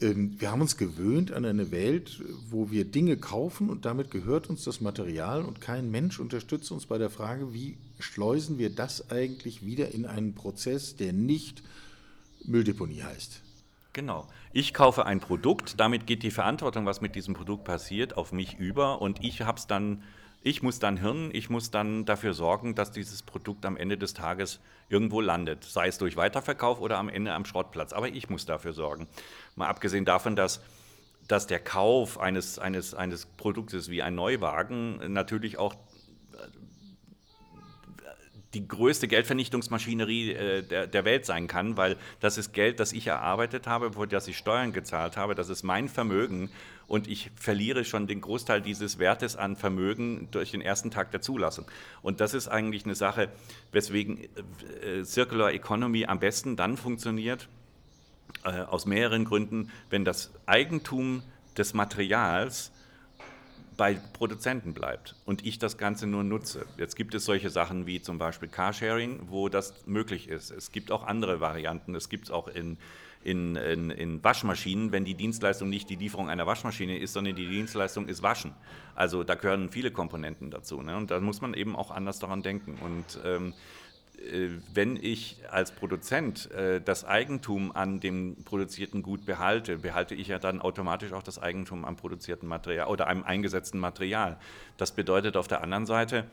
ähm, 0.00 0.36
wir 0.38 0.50
haben 0.50 0.60
uns 0.60 0.76
gewöhnt 0.76 1.32
an 1.32 1.44
eine 1.44 1.70
Welt, 1.70 2.22
wo 2.50 2.70
wir 2.70 2.84
Dinge 2.84 3.16
kaufen 3.16 3.70
und 3.70 3.84
damit 3.84 4.10
gehört 4.10 4.48
uns 4.48 4.64
das 4.64 4.80
Material 4.80 5.44
und 5.44 5.60
kein 5.60 5.90
Mensch 5.90 6.18
unterstützt 6.18 6.72
uns 6.72 6.86
bei 6.86 6.98
der 6.98 7.10
Frage, 7.10 7.52
wie 7.52 7.76
schleusen 7.98 8.58
wir 8.58 8.70
das 8.70 9.10
eigentlich 9.10 9.64
wieder 9.64 9.92
in 9.92 10.06
einen 10.06 10.34
Prozess, 10.34 10.96
der 10.96 11.12
nicht 11.12 11.62
Mülldeponie 12.44 13.02
heißt. 13.02 13.40
Genau. 13.92 14.26
Ich 14.52 14.72
kaufe 14.72 15.04
ein 15.04 15.20
Produkt, 15.20 15.78
damit 15.78 16.06
geht 16.06 16.22
die 16.22 16.30
Verantwortung, 16.30 16.86
was 16.86 17.00
mit 17.00 17.14
diesem 17.14 17.34
Produkt 17.34 17.64
passiert, 17.64 18.16
auf 18.16 18.32
mich 18.32 18.58
über 18.58 19.02
und 19.02 19.22
ich 19.22 19.42
hab's 19.42 19.66
dann, 19.66 20.02
ich 20.42 20.62
muss 20.62 20.78
dann 20.78 20.96
Hirn, 20.96 21.30
ich 21.32 21.50
muss 21.50 21.70
dann 21.70 22.06
dafür 22.06 22.32
sorgen, 22.32 22.74
dass 22.74 22.90
dieses 22.90 23.22
Produkt 23.22 23.66
am 23.66 23.76
Ende 23.76 23.98
des 23.98 24.14
Tages 24.14 24.60
irgendwo 24.88 25.20
landet, 25.20 25.64
sei 25.64 25.88
es 25.88 25.98
durch 25.98 26.16
Weiterverkauf 26.16 26.80
oder 26.80 26.98
am 26.98 27.10
Ende 27.10 27.34
am 27.34 27.44
Schrottplatz. 27.44 27.92
Aber 27.92 28.08
ich 28.08 28.30
muss 28.30 28.46
dafür 28.46 28.72
sorgen. 28.72 29.08
Mal 29.56 29.68
abgesehen 29.68 30.04
davon, 30.04 30.36
dass 30.36 30.62
dass 31.28 31.46
der 31.46 31.60
Kauf 31.60 32.18
eines, 32.18 32.58
eines, 32.58 32.94
eines 32.94 33.26
Produktes 33.26 33.88
wie 33.88 34.02
ein 34.02 34.14
Neuwagen 34.14 35.12
natürlich 35.12 35.58
auch 35.58 35.74
die 38.54 38.68
größte 38.68 39.08
Geldvernichtungsmaschinerie 39.08 40.32
äh, 40.32 40.62
der, 40.62 40.86
der, 40.86 41.04
Welt 41.04 41.24
sein 41.24 41.46
kann, 41.46 41.76
weil 41.76 41.96
das 42.20 42.36
ist 42.36 42.52
Geld, 42.52 42.80
das 42.80 42.92
ich 42.92 43.06
erarbeitet 43.06 43.66
habe, 43.66 43.92
für 43.92 44.06
das 44.06 44.28
ich 44.28 44.36
Steuern 44.36 44.72
gezahlt 44.72 45.16
habe, 45.16 45.34
das 45.34 45.48
ist 45.48 45.62
mein 45.62 45.88
Vermögen. 45.88 46.50
Und 46.86 47.08
ich 47.08 47.30
verliere 47.36 47.84
schon 47.84 48.06
den 48.06 48.20
Großteil 48.20 48.60
dieses 48.60 48.98
Wertes 48.98 49.36
an 49.36 49.56
Vermögen 49.56 50.28
durch 50.30 50.50
den 50.50 50.60
ersten 50.60 50.90
Tag 50.90 51.10
der 51.10 51.22
Zulassung. 51.22 51.64
Und 52.02 52.20
das 52.20 52.34
ist 52.34 52.48
eigentlich 52.48 52.84
eine 52.84 52.94
Sache, 52.94 53.30
weswegen 53.70 54.18
äh, 54.82 55.04
Circular 55.04 55.52
Economy 55.52 56.04
am 56.04 56.20
besten 56.20 56.56
dann 56.56 56.76
funktioniert, 56.76 57.48
äh, 58.44 58.62
aus 58.62 58.84
mehreren 58.84 59.24
Gründen, 59.24 59.70
wenn 59.88 60.04
das 60.04 60.32
Eigentum 60.44 61.22
des 61.56 61.72
Materials 61.72 62.72
bei 63.82 63.94
Produzenten 63.94 64.74
bleibt 64.74 65.16
und 65.24 65.44
ich 65.44 65.58
das 65.58 65.76
Ganze 65.76 66.06
nur 66.06 66.22
nutze. 66.22 66.66
Jetzt 66.78 66.94
gibt 66.94 67.16
es 67.16 67.24
solche 67.24 67.50
Sachen 67.50 67.84
wie 67.84 68.00
zum 68.00 68.16
Beispiel 68.16 68.48
Carsharing, 68.48 69.22
wo 69.26 69.48
das 69.48 69.74
möglich 69.86 70.28
ist. 70.28 70.52
Es 70.52 70.70
gibt 70.70 70.92
auch 70.92 71.04
andere 71.04 71.40
Varianten. 71.40 71.96
Es 71.96 72.08
gibt 72.08 72.26
es 72.26 72.30
auch 72.30 72.46
in, 72.46 72.78
in, 73.24 73.56
in, 73.56 73.90
in, 73.90 74.22
Waschmaschinen, 74.22 74.92
wenn 74.92 75.04
die 75.04 75.14
Dienstleistung 75.14 75.68
nicht 75.68 75.90
die 75.90 75.96
Lieferung 75.96 76.30
einer 76.30 76.46
Waschmaschine 76.46 76.96
ist, 76.96 77.12
sondern 77.12 77.34
die 77.34 77.48
Dienstleistung 77.48 78.06
ist 78.06 78.22
Waschen. 78.22 78.52
Also 78.94 79.24
da 79.24 79.34
gehören 79.34 79.72
viele 79.72 79.90
Komponenten 79.90 80.52
dazu. 80.52 80.80
Ne? 80.80 80.96
Und 80.96 81.10
da 81.10 81.18
muss 81.18 81.40
man 81.40 81.52
eben 81.52 81.74
auch 81.74 81.90
anders 81.90 82.20
daran 82.20 82.44
denken. 82.44 82.78
Und 82.84 83.18
ähm, 83.24 83.48
äh, 83.48 83.54
wenn 84.72 84.96
ich 84.96 85.42
als 85.50 85.72
Produzent 85.72 86.50
äh, 86.52 86.80
das 86.80 87.04
Eigentum 87.04 87.72
an 87.72 88.00
dem 88.00 88.36
produzierten 88.44 89.02
Gut 89.02 89.26
behalte, 89.26 89.78
behalte 89.78 90.14
ich 90.14 90.28
ja 90.28 90.38
dann 90.38 90.60
automatisch 90.60 91.12
auch 91.12 91.22
das 91.22 91.38
Eigentum 91.38 91.84
am 91.84 91.96
produzierten 91.96 92.48
Material 92.48 92.88
oder 92.88 93.06
einem 93.06 93.24
eingesetzten 93.24 93.80
Material. 93.80 94.38
Das 94.76 94.92
bedeutet 94.92 95.36
auf 95.36 95.48
der 95.48 95.62
anderen 95.62 95.86
Seite, 95.86 96.24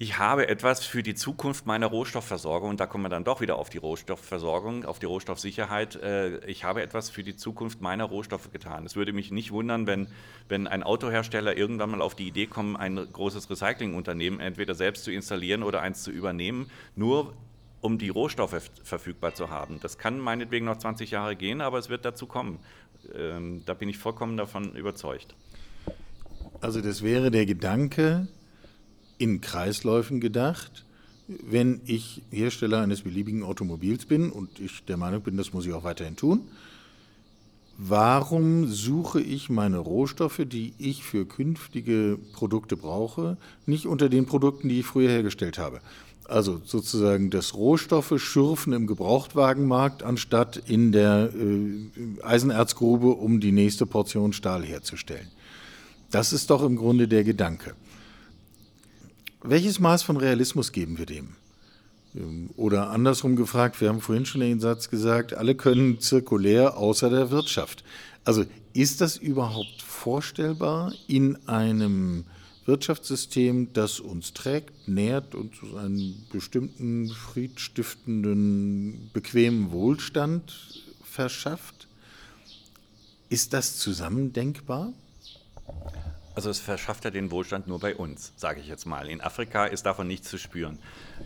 ich 0.00 0.16
habe 0.16 0.46
etwas 0.46 0.84
für 0.84 1.02
die 1.02 1.16
Zukunft 1.16 1.66
meiner 1.66 1.88
Rohstoffversorgung, 1.88 2.70
und 2.70 2.78
da 2.78 2.86
kommen 2.86 3.02
wir 3.02 3.08
dann 3.08 3.24
doch 3.24 3.40
wieder 3.40 3.56
auf 3.56 3.68
die 3.68 3.78
Rohstoffversorgung, 3.78 4.84
auf 4.84 5.00
die 5.00 5.06
Rohstoffsicherheit. 5.06 5.96
Äh, 5.96 6.38
ich 6.46 6.62
habe 6.62 6.82
etwas 6.82 7.10
für 7.10 7.24
die 7.24 7.34
Zukunft 7.34 7.80
meiner 7.80 8.04
Rohstoffe 8.04 8.52
getan. 8.52 8.86
Es 8.86 8.94
würde 8.94 9.12
mich 9.12 9.32
nicht 9.32 9.50
wundern, 9.50 9.88
wenn, 9.88 10.06
wenn 10.48 10.68
ein 10.68 10.84
Autohersteller 10.84 11.56
irgendwann 11.56 11.90
mal 11.90 12.00
auf 12.00 12.14
die 12.14 12.28
Idee 12.28 12.46
kommt, 12.46 12.78
ein 12.78 12.94
großes 13.12 13.50
Recyclingunternehmen 13.50 14.38
entweder 14.38 14.76
selbst 14.76 15.02
zu 15.02 15.10
installieren 15.10 15.64
oder 15.64 15.82
eins 15.82 16.04
zu 16.04 16.12
übernehmen, 16.12 16.70
nur 16.94 17.34
um 17.80 17.98
die 17.98 18.08
Rohstoffe 18.08 18.70
verfügbar 18.84 19.34
zu 19.34 19.50
haben. 19.50 19.80
Das 19.80 19.98
kann 19.98 20.20
meinetwegen 20.20 20.66
noch 20.66 20.78
20 20.78 21.10
Jahre 21.10 21.34
gehen, 21.34 21.60
aber 21.60 21.78
es 21.78 21.88
wird 21.88 22.04
dazu 22.04 22.26
kommen. 22.26 22.60
Ähm, 23.16 23.62
da 23.66 23.74
bin 23.74 23.88
ich 23.88 23.98
vollkommen 23.98 24.36
davon 24.36 24.76
überzeugt. 24.76 25.34
Also 26.60 26.80
das 26.80 27.02
wäre 27.02 27.32
der 27.32 27.46
Gedanke, 27.46 28.28
in 29.18 29.40
Kreisläufen 29.40 30.20
gedacht. 30.20 30.84
Wenn 31.28 31.80
ich 31.84 32.22
Hersteller 32.30 32.80
eines 32.80 33.02
beliebigen 33.02 33.42
Automobils 33.42 34.06
bin 34.06 34.30
und 34.30 34.58
ich 34.60 34.84
der 34.84 34.96
Meinung 34.96 35.20
bin, 35.20 35.36
das 35.36 35.52
muss 35.52 35.66
ich 35.66 35.72
auch 35.74 35.84
weiterhin 35.84 36.16
tun, 36.16 36.40
warum 37.76 38.66
suche 38.66 39.20
ich 39.20 39.50
meine 39.50 39.78
Rohstoffe, 39.78 40.40
die 40.46 40.72
ich 40.78 41.04
für 41.04 41.26
künftige 41.26 42.18
Produkte 42.32 42.76
brauche, 42.76 43.36
nicht 43.66 43.86
unter 43.86 44.08
den 44.08 44.24
Produkten, 44.24 44.68
die 44.68 44.80
ich 44.80 44.86
früher 44.86 45.10
hergestellt 45.10 45.58
habe? 45.58 45.80
Also 46.24 46.60
sozusagen 46.62 47.30
das 47.30 47.54
Rohstoffe 47.54 48.20
schürfen 48.20 48.74
im 48.74 48.86
Gebrauchtwagenmarkt, 48.86 50.02
anstatt 50.02 50.58
in 50.66 50.92
der 50.92 51.30
äh, 51.34 52.22
Eisenerzgrube, 52.22 53.08
um 53.08 53.40
die 53.40 53.52
nächste 53.52 53.86
Portion 53.86 54.34
Stahl 54.34 54.62
herzustellen. 54.62 55.28
Das 56.10 56.34
ist 56.34 56.50
doch 56.50 56.62
im 56.62 56.76
Grunde 56.76 57.08
der 57.08 57.24
Gedanke. 57.24 57.74
Welches 59.42 59.78
Maß 59.78 60.02
von 60.02 60.16
Realismus 60.16 60.72
geben 60.72 60.98
wir 60.98 61.06
dem? 61.06 61.36
Ähm, 62.14 62.50
oder 62.56 62.90
andersrum 62.90 63.36
gefragt, 63.36 63.80
wir 63.80 63.88
haben 63.88 64.00
vorhin 64.00 64.26
schon 64.26 64.40
den 64.40 64.60
Satz 64.60 64.90
gesagt, 64.90 65.34
alle 65.34 65.54
können 65.54 66.00
zirkulär 66.00 66.76
außer 66.76 67.08
der 67.08 67.30
Wirtschaft. 67.30 67.84
Also 68.24 68.44
ist 68.72 69.00
das 69.00 69.16
überhaupt 69.16 69.82
vorstellbar 69.82 70.92
in 71.06 71.36
einem 71.48 72.24
Wirtschaftssystem, 72.66 73.72
das 73.72 74.00
uns 74.00 74.34
trägt, 74.34 74.88
nährt 74.88 75.34
und 75.34 75.52
einen 75.76 76.26
bestimmten 76.32 77.08
friedstiftenden, 77.08 79.10
bequemen 79.12 79.70
Wohlstand 79.70 80.82
verschafft? 81.02 81.86
Ist 83.30 83.52
das 83.52 83.78
zusammendenkbar? 83.78 84.92
Also 86.38 86.50
es 86.50 86.60
verschafft 86.60 87.04
ja 87.04 87.10
den 87.10 87.32
Wohlstand 87.32 87.66
nur 87.66 87.80
bei 87.80 87.96
uns, 87.96 88.32
sage 88.36 88.60
ich 88.60 88.68
jetzt 88.68 88.86
mal. 88.86 89.08
In 89.08 89.20
Afrika 89.20 89.66
ist 89.66 89.86
davon 89.86 90.06
nichts 90.06 90.28
zu 90.28 90.38
spüren. 90.38 90.78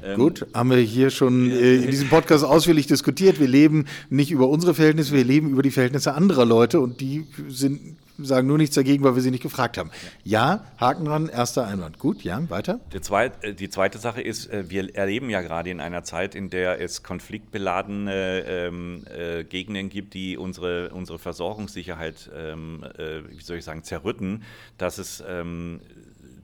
Ähm, 0.02 0.18
Gut, 0.18 0.46
haben 0.54 0.70
wir 0.70 0.78
hier 0.78 1.10
schon 1.10 1.50
äh, 1.50 1.74
in 1.74 1.90
diesem 1.90 2.08
Podcast 2.08 2.44
ausführlich 2.44 2.86
diskutiert. 2.86 3.38
Wir 3.38 3.46
leben 3.46 3.84
nicht 4.08 4.30
über 4.30 4.48
unsere 4.48 4.72
Verhältnisse, 4.72 5.12
wir 5.12 5.22
leben 5.22 5.50
über 5.50 5.60
die 5.60 5.70
Verhältnisse 5.70 6.14
anderer 6.14 6.46
Leute 6.46 6.80
und 6.80 7.02
die 7.02 7.26
sind 7.48 7.98
sagen 8.18 8.46
nur 8.46 8.58
nichts 8.58 8.74
dagegen, 8.74 9.04
weil 9.04 9.14
wir 9.14 9.22
sie 9.22 9.30
nicht 9.30 9.42
gefragt 9.42 9.78
haben. 9.78 9.90
Ja, 10.24 10.64
Haken 10.78 11.04
dran, 11.04 11.28
erster 11.28 11.66
Einwand. 11.66 11.98
Gut, 11.98 12.22
ja, 12.22 12.42
weiter. 12.50 12.80
Zweit, 13.00 13.42
äh, 13.42 13.54
die 13.54 13.68
zweite 13.68 13.98
Sache 13.98 14.20
ist, 14.20 14.46
äh, 14.50 14.70
wir 14.70 14.94
erleben 14.94 15.30
ja 15.30 15.40
gerade 15.40 15.70
in 15.70 15.80
einer 15.80 16.04
Zeit, 16.04 16.34
in 16.34 16.50
der 16.50 16.80
es 16.80 17.02
konfliktbeladene 17.02 18.44
ähm, 18.46 19.04
äh, 19.06 19.44
Gegenden 19.44 19.88
gibt, 19.88 20.14
die 20.14 20.36
unsere, 20.36 20.90
unsere 20.90 21.18
Versorgungssicherheit, 21.18 22.30
ähm, 22.34 22.84
äh, 22.98 23.28
wie 23.28 23.42
soll 23.42 23.58
ich 23.58 23.64
sagen, 23.64 23.82
zerrütten, 23.82 24.42
dass 24.78 24.98
es 24.98 25.22
ähm, 25.26 25.80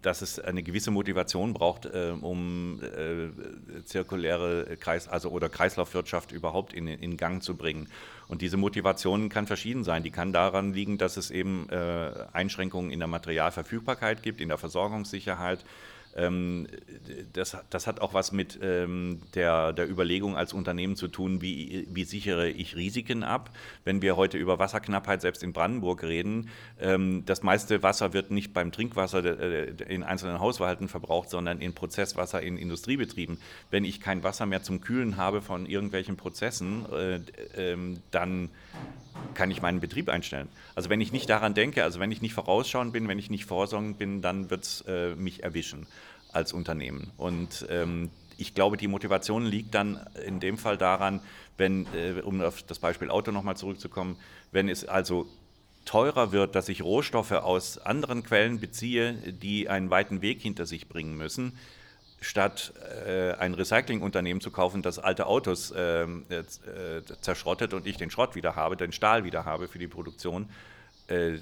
dass 0.02 0.22
es 0.22 0.38
eine 0.38 0.62
gewisse 0.62 0.90
Motivation 0.90 1.54
braucht, 1.54 1.86
äh, 1.86 2.14
um 2.20 2.80
äh, 2.82 3.82
zirkuläre 3.84 4.76
Kreis, 4.78 5.08
also 5.08 5.30
oder 5.30 5.48
Kreislaufwirtschaft 5.48 6.32
überhaupt 6.32 6.72
in, 6.72 6.86
in 6.86 7.16
Gang 7.16 7.42
zu 7.42 7.56
bringen. 7.56 7.88
Und 8.28 8.42
diese 8.42 8.58
Motivation 8.58 9.30
kann 9.30 9.46
verschieden 9.46 9.84
sein. 9.84 10.02
Die 10.02 10.10
kann 10.10 10.32
daran 10.32 10.74
liegen, 10.74 10.98
dass 10.98 11.16
es 11.16 11.30
eben 11.30 11.68
äh, 11.70 12.26
Einschränkungen 12.32 12.90
in 12.90 12.98
der 12.98 13.08
Materialverfügbarkeit 13.08 14.22
gibt, 14.22 14.42
in 14.42 14.48
der 14.48 14.58
Versorgungssicherheit. 14.58 15.64
Ähm, 16.16 16.66
das, 17.32 17.56
das, 17.70 17.86
hat 17.86 18.00
auch 18.00 18.14
was 18.14 18.32
mit 18.32 18.58
ähm, 18.62 19.20
der, 19.34 19.72
der, 19.72 19.88
Überlegung 19.88 20.36
als 20.36 20.52
Unternehmen 20.52 20.96
zu 20.96 21.08
tun, 21.08 21.40
wie, 21.40 21.86
wie, 21.92 22.04
sichere 22.04 22.48
ich 22.48 22.76
Risiken 22.76 23.22
ab. 23.22 23.50
Wenn 23.84 24.02
wir 24.02 24.16
heute 24.16 24.38
über 24.38 24.58
Wasserknappheit 24.58 25.20
selbst 25.20 25.42
in 25.42 25.52
Brandenburg 25.52 26.02
reden, 26.02 26.48
ähm, 26.80 27.24
das 27.26 27.42
meiste 27.42 27.82
Wasser 27.82 28.12
wird 28.12 28.30
nicht 28.30 28.52
beim 28.52 28.72
Trinkwasser 28.72 29.24
äh, 29.24 29.72
in 29.88 30.02
einzelnen 30.02 30.40
Haushalten 30.40 30.88
verbraucht, 30.88 31.30
sondern 31.30 31.60
in 31.60 31.74
Prozesswasser 31.74 32.42
in 32.42 32.56
Industriebetrieben. 32.56 33.38
Wenn 33.70 33.84
ich 33.84 34.00
kein 34.00 34.22
Wasser 34.22 34.46
mehr 34.46 34.62
zum 34.62 34.80
Kühlen 34.80 35.16
habe 35.16 35.42
von 35.42 35.66
irgendwelchen 35.66 36.16
Prozessen, 36.16 36.84
äh, 36.92 37.72
äh, 37.72 37.76
dann 38.10 38.50
kann 39.34 39.50
ich 39.50 39.62
meinen 39.62 39.80
Betrieb 39.80 40.08
einstellen. 40.08 40.48
Also 40.74 40.90
wenn 40.90 41.00
ich 41.00 41.12
nicht 41.12 41.30
daran 41.30 41.54
denke, 41.54 41.84
also 41.84 42.00
wenn 42.00 42.10
ich 42.12 42.22
nicht 42.22 42.34
vorausschauend 42.34 42.92
bin, 42.92 43.08
wenn 43.08 43.18
ich 43.18 43.30
nicht 43.30 43.44
vorsorgend 43.44 43.98
bin, 43.98 44.22
dann 44.22 44.50
wird 44.50 44.64
es 44.64 44.84
äh, 44.88 45.14
mich 45.14 45.42
erwischen 45.42 45.86
als 46.32 46.52
Unternehmen. 46.52 47.10
Und 47.16 47.66
ähm, 47.70 48.10
ich 48.36 48.54
glaube, 48.54 48.76
die 48.76 48.88
Motivation 48.88 49.44
liegt 49.44 49.74
dann 49.74 50.00
in 50.26 50.40
dem 50.40 50.58
Fall 50.58 50.76
daran, 50.76 51.20
wenn, 51.56 51.86
äh, 51.94 52.20
um 52.22 52.40
auf 52.40 52.62
das 52.62 52.78
Beispiel 52.78 53.10
Auto 53.10 53.32
nochmal 53.32 53.56
zurückzukommen, 53.56 54.16
wenn 54.52 54.68
es 54.68 54.84
also 54.84 55.26
teurer 55.84 56.32
wird, 56.32 56.54
dass 56.54 56.68
ich 56.68 56.82
Rohstoffe 56.82 57.32
aus 57.32 57.78
anderen 57.78 58.22
Quellen 58.22 58.60
beziehe, 58.60 59.14
die 59.14 59.68
einen 59.68 59.90
weiten 59.90 60.20
Weg 60.20 60.40
hinter 60.40 60.66
sich 60.66 60.88
bringen 60.88 61.16
müssen, 61.16 61.58
statt 62.20 62.72
äh, 63.06 63.32
ein 63.32 63.54
Recyclingunternehmen 63.54 64.40
zu 64.40 64.50
kaufen, 64.50 64.82
das 64.82 64.98
alte 64.98 65.26
Autos 65.26 65.70
äh, 65.70 66.02
äh, 66.02 66.42
zerschrottet 67.20 67.74
und 67.74 67.86
ich 67.86 67.96
den 67.96 68.10
Schrott 68.10 68.34
wieder 68.34 68.56
habe, 68.56 68.76
den 68.76 68.92
Stahl 68.92 69.24
wieder 69.24 69.44
habe 69.44 69.68
für 69.68 69.78
die 69.78 69.86
Produktion, 69.86 70.48
äh, 71.06 71.38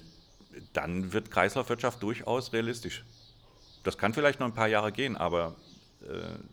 dann 0.72 1.12
wird 1.12 1.30
Kreislaufwirtschaft 1.30 2.02
durchaus 2.02 2.52
realistisch. 2.52 3.04
Das 3.84 3.98
kann 3.98 4.14
vielleicht 4.14 4.40
noch 4.40 4.46
ein 4.46 4.54
paar 4.54 4.68
Jahre 4.68 4.92
gehen, 4.92 5.16
aber 5.16 5.54
äh, 6.02 6.06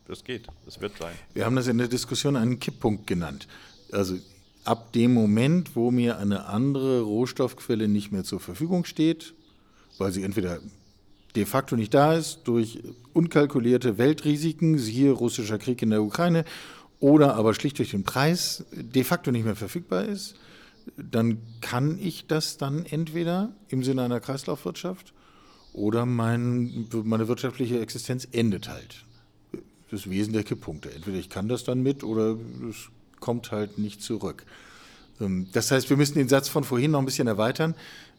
das 0.08 0.24
geht, 0.24 0.48
das 0.66 0.80
wird 0.80 0.98
sein. 0.98 1.14
Wir 1.34 1.46
haben 1.46 1.56
das 1.56 1.68
in 1.68 1.78
der 1.78 1.88
Diskussion 1.88 2.36
einen 2.36 2.60
Kipppunkt 2.60 3.08
genannt. 3.08 3.48
Also 3.92 4.18
ab 4.64 4.94
dem 4.94 5.14
Moment, 5.14 5.76
wo 5.76 5.92
mir 5.92 6.18
eine 6.18 6.46
andere 6.46 7.02
Rohstoffquelle 7.02 7.88
nicht 7.88 8.12
mehr 8.12 8.24
zur 8.24 8.40
Verfügung 8.40 8.86
steht, 8.86 9.34
weil 9.98 10.12
sie 10.12 10.24
entweder 10.24 10.60
de 11.36 11.46
facto 11.46 11.76
nicht 11.76 11.94
da 11.94 12.14
ist, 12.14 12.42
durch 12.46 12.80
unkalkulierte 13.14 13.98
Weltrisiken, 13.98 14.78
siehe 14.78 15.12
russischer 15.12 15.58
Krieg 15.58 15.82
in 15.82 15.90
der 15.90 16.04
Ukraine, 16.04 16.46
oder 17.00 17.36
aber 17.36 17.54
schlicht 17.54 17.80
durch 17.80 17.92
den 17.92 18.04
Preis 18.04 18.64
de 18.72 19.04
facto 19.04 19.32
nicht 19.32 19.46
mehr 19.46 19.56
verfügbar 19.56 20.06
ist, 20.06 20.36
dann 20.96 21.40
kann 21.62 21.98
ich 22.00 22.28
das 22.28 22.58
dann 22.58 22.86
entweder 22.86 23.52
im 23.68 23.84
Sinne 23.84 24.04
einer 24.04 24.20
Kreislaufwirtschaft 24.20 25.14
oder 25.74 26.06
mein, 26.06 26.88
meine 27.04 27.28
wirtschaftliche 27.28 27.80
Existenz 27.80 28.28
endet 28.32 28.70
halt. 28.70 29.06
Das 29.92 30.10
Wesen 30.10 30.34
der 30.34 30.44
Kipppunkte. 30.44 30.92
Entweder 30.92 31.18
ich 31.18 31.30
kann 31.30 31.48
das 31.48 31.64
dann 31.64 31.82
mit 31.82 32.04
oder 32.04 32.38
es 32.70 32.90
kommt 33.20 33.52
halt 33.52 33.78
nicht 33.78 34.02
zurück. 34.02 34.46
Ähm, 35.20 35.48
das 35.52 35.72
heißt, 35.72 35.90
wir 35.90 35.98
müssen 35.98 36.16
den 36.16 36.30
Satz 36.30 36.48
von 36.48 36.64
vorhin 36.64 36.92
noch 36.92 37.00
ein 37.00 37.06
bisschen 37.06 37.28
erweitern. 37.28 37.76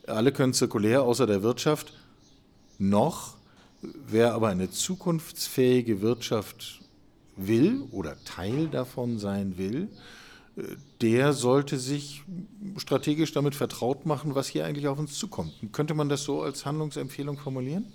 Alle 0.07 0.33
können 0.33 0.53
zirkulär 0.53 1.03
außer 1.03 1.27
der 1.27 1.43
Wirtschaft 1.43 1.93
noch. 2.79 3.37
Wer 3.83 4.35
aber 4.35 4.49
eine 4.49 4.71
zukunftsfähige 4.71 6.01
Wirtschaft 6.01 6.81
will 7.37 7.83
oder 7.91 8.17
Teil 8.25 8.69
davon 8.69 9.19
sein 9.19 9.59
will, 9.59 9.89
äh, 10.57 10.63
der 11.01 11.33
sollte 11.33 11.79
sich 11.79 12.23
strategisch 12.77 13.33
damit 13.33 13.55
vertraut 13.55 14.07
machen, 14.07 14.35
was 14.35 14.49
hier 14.49 14.65
eigentlich 14.65 14.89
auf 14.89 14.99
uns 14.99 15.19
zukommt. 15.19 15.53
Könnte 15.73 15.95
man 15.95 16.09
das 16.09 16.25
so 16.25 16.43
als 16.43 16.65
Handlungsempfehlung 16.65 17.37
formulieren? 17.37 17.93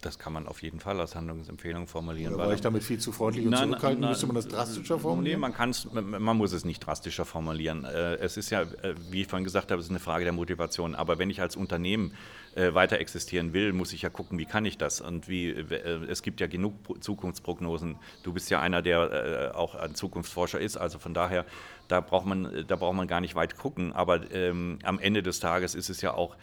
Das 0.00 0.18
kann 0.18 0.32
man 0.32 0.46
auf 0.48 0.62
jeden 0.62 0.80
Fall 0.80 0.98
als 0.98 1.14
Handlungsempfehlung 1.14 1.86
formulieren. 1.86 2.34
Oder 2.34 2.46
war 2.46 2.54
ich 2.54 2.62
damit 2.62 2.82
viel 2.82 2.98
zu 2.98 3.12
freundlich 3.12 3.44
und 3.44 3.50
nein, 3.50 3.68
zurückhaltend? 3.68 4.08
Müsste 4.08 4.26
man 4.26 4.36
das 4.36 4.48
drastischer 4.48 4.98
formulieren? 4.98 5.40
Nee, 5.40 5.54
man, 5.92 6.22
man 6.22 6.36
muss 6.38 6.52
es 6.52 6.64
nicht 6.64 6.80
drastischer 6.80 7.26
formulieren. 7.26 7.84
Äh, 7.84 8.14
es 8.14 8.38
ist 8.38 8.48
ja, 8.48 8.62
äh, 8.62 8.94
wie 9.10 9.20
ich 9.22 9.26
vorhin 9.26 9.44
gesagt 9.44 9.70
habe, 9.70 9.78
es 9.78 9.86
ist 9.86 9.90
eine 9.90 10.00
Frage 10.00 10.24
der 10.24 10.32
Motivation. 10.32 10.94
Aber 10.94 11.18
wenn 11.18 11.28
ich 11.28 11.42
als 11.42 11.54
Unternehmen 11.54 12.14
äh, 12.54 12.72
weiter 12.72 12.98
existieren 12.98 13.52
will, 13.52 13.74
muss 13.74 13.92
ich 13.92 14.00
ja 14.00 14.08
gucken, 14.08 14.38
wie 14.38 14.46
kann 14.46 14.64
ich 14.64 14.78
das? 14.78 15.02
Und 15.02 15.28
wie, 15.28 15.50
es 15.50 16.22
gibt 16.22 16.40
ja 16.40 16.46
genug 16.46 17.02
Zukunftsprognosen. 17.02 17.96
Du 18.22 18.32
bist 18.32 18.48
ja 18.48 18.58
einer, 18.60 18.80
der 18.80 19.52
auch 19.54 19.74
ein 19.74 19.94
Zukunftsforscher 19.94 20.60
ist. 20.60 20.78
Also 20.78 20.98
von 20.98 21.12
daher, 21.12 21.44
da 21.88 22.00
braucht 22.00 22.24
man, 22.24 22.64
da 22.66 22.76
braucht 22.76 22.96
man 22.96 23.06
gar 23.06 23.20
nicht 23.20 23.34
weit 23.34 23.58
gucken. 23.58 23.92
Aber 23.92 24.32
ähm, 24.32 24.78
am 24.82 24.98
Ende 24.98 25.22
des 25.22 25.40
Tages 25.40 25.74
ist 25.74 25.90
es 25.90 26.00
ja 26.00 26.14
auch 26.14 26.36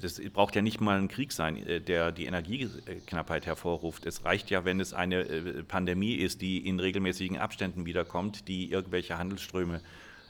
das 0.00 0.20
braucht 0.32 0.56
ja 0.56 0.62
nicht 0.62 0.80
mal 0.80 0.98
ein 0.98 1.08
Krieg 1.08 1.32
sein, 1.32 1.56
äh, 1.66 1.80
der 1.80 2.12
die 2.12 2.26
Energieknappheit 2.26 3.46
hervorruft. 3.46 4.06
Es 4.06 4.24
reicht 4.24 4.50
ja, 4.50 4.64
wenn 4.64 4.80
es 4.80 4.92
eine 4.92 5.20
äh, 5.22 5.62
Pandemie 5.62 6.14
ist, 6.14 6.40
die 6.40 6.66
in 6.66 6.80
regelmäßigen 6.80 7.38
Abständen 7.38 7.86
wiederkommt, 7.86 8.48
die 8.48 8.70
irgendwelche 8.70 9.18
Handelsströme 9.18 9.80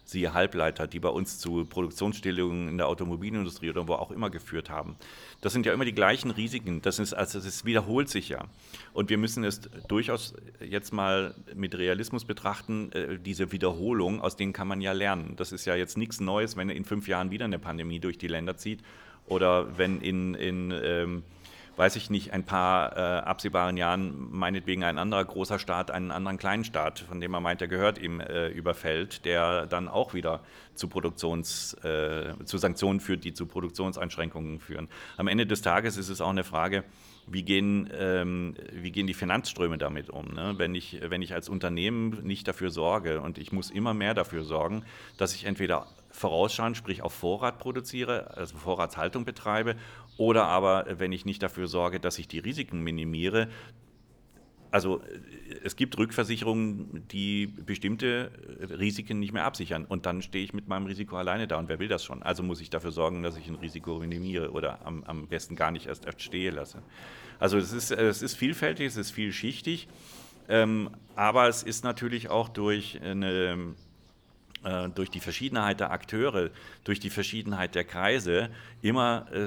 siehe 0.05 0.35
Halbleiter, 0.35 0.87
die 0.87 1.01
bei 1.01 1.09
uns 1.09 1.39
zu 1.39 1.65
Produktionsstillungen 1.65 2.69
in 2.69 2.79
der 2.79 2.89
Automobilindustrie 2.89 3.71
oder 3.71 3.87
wo 3.89 3.95
auch 3.95 4.11
immer 4.11 4.31
geführt 4.31 4.71
haben. 4.71 4.97
Das 5.41 5.53
sind 5.53 5.67
ja 5.67 5.73
immer 5.73 5.85
die 5.85 5.95
gleichen 5.95 6.31
Risiken. 6.31 6.83
Das 6.83 6.99
ist, 6.99 7.15
also 7.15 7.39
es 7.39 7.65
wiederholt 7.65 8.09
sich 8.09 8.29
ja. 8.29 8.45
Und 8.93 9.11
wir 9.11 9.19
müssen 9.19 9.45
es 9.45 9.63
durchaus 9.89 10.35
jetzt 10.61 10.93
mal 10.93 11.35
mit 11.55 11.77
Realismus 11.77 12.25
betrachten, 12.25 12.93
äh, 12.93 13.19
diese 13.19 13.53
Wiederholung, 13.53 14.21
aus 14.21 14.37
denen 14.37 14.53
kann 14.53 14.69
man 14.69 14.81
ja 14.81 14.93
lernen. 14.93 15.35
Das 15.37 15.53
ist 15.53 15.65
ja 15.65 15.75
jetzt 15.75 15.97
nichts 15.97 16.21
Neues, 16.21 16.57
wenn 16.57 16.71
in 16.71 16.85
fünf 16.85 17.09
Jahren 17.09 17.31
wieder 17.31 17.45
eine 17.45 17.59
Pandemie 17.59 18.01
durch 18.01 18.19
die 18.19 18.29
Länder 18.29 18.57
zieht 18.57 18.81
oder 19.27 19.79
wenn 19.79 20.01
in, 20.01 20.35
in 20.35 20.73
ähm, 20.83 21.23
weiß 21.77 21.97
ich 21.97 22.11
nicht, 22.11 22.33
ein 22.33 22.45
paar 22.45 22.97
äh, 22.97 23.01
absehbaren 23.21 23.77
Jahren 23.77 24.31
meinetwegen 24.31 24.85
ein 24.85 24.99
anderer 24.99 25.25
großer 25.25 25.59
Staat 25.59 25.91
einen 25.91 26.11
anderen 26.11 26.39
kleinen 26.39 26.65
Staat, 26.65 27.01
von 27.01 27.21
dem 27.21 27.35
er 27.35 27.41
meint, 27.41 27.63
er 27.63 27.69
gehört 27.69 27.99
ihm, 27.99 28.21
äh, 28.21 28.49
überfällt, 28.49 29.25
der 29.25 29.67
dann 29.67 29.89
auch 29.89 30.15
wieder 30.15 30.41
zu 30.75 30.89
Produktions, 30.89 31.75
äh, 31.85 32.35
zu 32.45 32.59
Sanktionen 32.59 33.01
führt, 33.01 33.25
die 33.25 33.33
zu 33.33 33.47
Produktionseinschränkungen 33.47 34.61
führen. 34.61 34.89
Am 35.17 35.29
Ende 35.29 35.47
des 35.47 35.63
Tages 35.63 35.97
ist 35.97 36.09
es 36.09 36.21
auch 36.21 36.31
eine 36.31 36.45
Frage, 36.45 36.85
wie 37.27 37.43
gehen, 37.43 37.89
ähm, 37.97 38.55
wie 38.73 38.91
gehen 38.91 39.07
die 39.07 39.15
Finanzströme 39.15 39.79
damit 39.79 40.11
um? 40.11 40.35
Ne? 40.35 40.55
Wenn, 40.57 40.75
ich, 40.75 41.01
wenn 41.03 41.23
ich 41.23 41.35
als 41.35 41.49
Unternehmen 41.49 42.19
nicht 42.23 42.49
dafür 42.49 42.71
sorge 42.71 43.21
und 43.21 43.39
ich 43.39 43.53
muss 43.53 43.71
immer 43.71 43.95
mehr 43.95 44.15
dafür 44.15 44.43
sorgen, 44.43 44.85
dass 45.17 45.35
ich 45.35 45.45
entweder 45.45 45.87
vorausschauend, 46.11 46.77
sprich 46.77 47.03
auf 47.03 47.12
Vorrat 47.12 47.59
produziere, 47.59 48.37
also 48.37 48.57
Vorratshaltung 48.57 49.25
betreibe, 49.25 49.77
oder 50.16 50.46
aber, 50.46 50.87
wenn 50.99 51.12
ich 51.12 51.25
nicht 51.25 51.42
dafür 51.42 51.66
sorge, 51.66 52.01
dass 52.01 52.18
ich 52.18 52.29
die 52.29 52.38
Risiken 52.38 52.81
minimiere, 52.83 53.49
also 54.70 55.03
es 55.64 55.77
gibt 55.77 55.99
Rückversicherungen, 55.99 57.07
die 57.09 57.46
bestimmte 57.46 58.31
Risiken 58.61 59.18
nicht 59.18 59.33
mehr 59.33 59.44
absichern. 59.44 59.85
Und 59.85 60.07
dann 60.07 60.23
stehe 60.23 60.44
ich 60.44 60.53
mit 60.53 60.68
meinem 60.68 60.87
Risiko 60.87 61.16
alleine 61.16 61.49
da. 61.49 61.59
Und 61.59 61.68
wer 61.68 61.79
will 61.79 61.88
das 61.88 62.05
schon? 62.05 62.23
Also 62.23 62.42
muss 62.42 62.61
ich 62.61 62.70
dafür 62.70 62.92
sorgen, 62.92 63.23
dass 63.23 63.37
ich 63.37 63.49
ein 63.49 63.57
Risiko 63.57 63.99
minimiere 63.99 64.53
oder 64.53 64.85
am, 64.87 65.03
am 65.05 65.27
besten 65.27 65.57
gar 65.57 65.70
nicht 65.70 65.87
erst, 65.87 66.07
erst 66.07 66.23
stehe 66.23 66.51
lasse. 66.51 66.83
Also 67.38 67.59
es 67.59 67.73
ist, 67.73 67.90
es 67.90 68.23
ist 68.23 68.37
vielfältig, 68.37 68.87
es 68.87 68.96
ist 68.96 69.11
vielschichtig. 69.11 69.88
Ähm, 70.49 70.90
aber 71.16 71.49
es 71.49 71.62
ist 71.62 71.85
natürlich 71.85 72.29
auch 72.29 72.49
durch 72.49 73.01
eine 73.03 73.31
äh, 73.31 73.57
durch 74.94 75.11
die 75.11 75.20
Verschiedenheit 75.20 75.81
der 75.81 75.90
Akteure, 75.90 76.51
durch 76.85 77.01
die 77.01 77.11
Verschiedenheit 77.11 77.75
der 77.75 77.85
Kreise 77.85 78.51
immer 78.83 79.27
äh, 79.33 79.38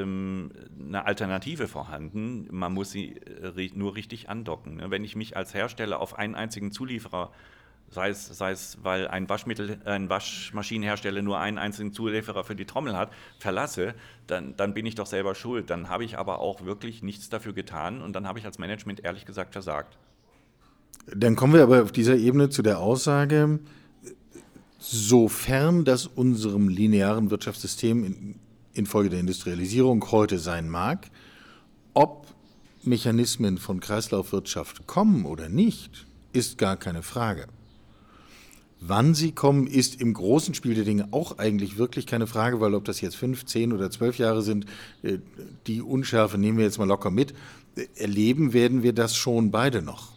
ähm, 0.00 0.50
eine 0.78 1.04
Alternative 1.04 1.68
vorhanden. 1.68 2.48
Man 2.50 2.72
muss 2.72 2.90
sie 2.90 3.16
äh, 3.16 3.70
nur 3.74 3.94
richtig 3.94 4.28
andocken. 4.28 4.76
Ne? 4.76 4.90
Wenn 4.90 5.04
ich 5.04 5.16
mich 5.16 5.36
als 5.36 5.54
Hersteller 5.54 6.00
auf 6.00 6.18
einen 6.18 6.34
einzigen 6.34 6.72
Zulieferer 6.72 7.30
sei 7.92 8.08
es, 8.08 8.26
sei 8.26 8.52
es, 8.52 8.78
weil 8.82 9.06
ein 9.06 9.28
Waschmittel, 9.28 9.78
ein 9.84 10.08
Waschmaschinenhersteller 10.08 11.22
nur 11.22 11.38
einen 11.38 11.58
einzigen 11.58 11.92
Zulieferer 11.92 12.42
für 12.42 12.56
die 12.56 12.64
Trommel 12.64 12.96
hat, 12.96 13.12
verlasse, 13.38 13.94
dann, 14.26 14.56
dann 14.56 14.74
bin 14.74 14.86
ich 14.86 14.94
doch 14.94 15.06
selber 15.06 15.34
schuld. 15.34 15.68
Dann 15.70 15.88
habe 15.88 16.04
ich 16.04 16.18
aber 16.18 16.40
auch 16.40 16.64
wirklich 16.64 17.02
nichts 17.02 17.28
dafür 17.28 17.52
getan 17.52 18.00
und 18.00 18.14
dann 18.14 18.26
habe 18.26 18.38
ich 18.38 18.46
als 18.46 18.58
Management 18.58 19.04
ehrlich 19.04 19.26
gesagt 19.26 19.52
versagt. 19.52 19.98
Dann 21.14 21.36
kommen 21.36 21.52
wir 21.52 21.62
aber 21.62 21.82
auf 21.82 21.92
dieser 21.92 22.16
Ebene 22.16 22.48
zu 22.48 22.62
der 22.62 22.78
Aussage, 22.78 23.58
sofern 24.82 25.84
das 25.84 26.06
unserem 26.06 26.68
linearen 26.68 27.30
Wirtschaftssystem 27.30 28.04
in, 28.04 28.34
infolge 28.74 29.10
der 29.10 29.20
Industrialisierung 29.20 30.04
heute 30.10 30.40
sein 30.40 30.68
mag, 30.68 31.08
ob 31.94 32.26
Mechanismen 32.82 33.58
von 33.58 33.78
Kreislaufwirtschaft 33.78 34.88
kommen 34.88 35.24
oder 35.24 35.48
nicht, 35.48 36.06
ist 36.32 36.58
gar 36.58 36.76
keine 36.76 37.02
Frage. 37.02 37.46
Wann 38.80 39.14
sie 39.14 39.30
kommen, 39.30 39.68
ist 39.68 40.00
im 40.00 40.14
großen 40.14 40.54
Spiel 40.54 40.74
der 40.74 40.84
Dinge 40.84 41.06
auch 41.12 41.38
eigentlich 41.38 41.78
wirklich 41.78 42.06
keine 42.06 42.26
Frage, 42.26 42.60
weil 42.60 42.74
ob 42.74 42.84
das 42.84 43.00
jetzt 43.00 43.14
fünf, 43.14 43.44
zehn 43.44 43.72
oder 43.72 43.92
zwölf 43.92 44.18
Jahre 44.18 44.42
sind, 44.42 44.66
äh, 45.02 45.18
die 45.68 45.80
Unschärfe 45.80 46.38
nehmen 46.38 46.58
wir 46.58 46.64
jetzt 46.64 46.78
mal 46.78 46.88
locker 46.88 47.12
mit. 47.12 47.34
Erleben 47.94 48.52
werden 48.52 48.82
wir 48.82 48.92
das 48.92 49.14
schon 49.14 49.52
beide 49.52 49.80
noch 49.80 50.12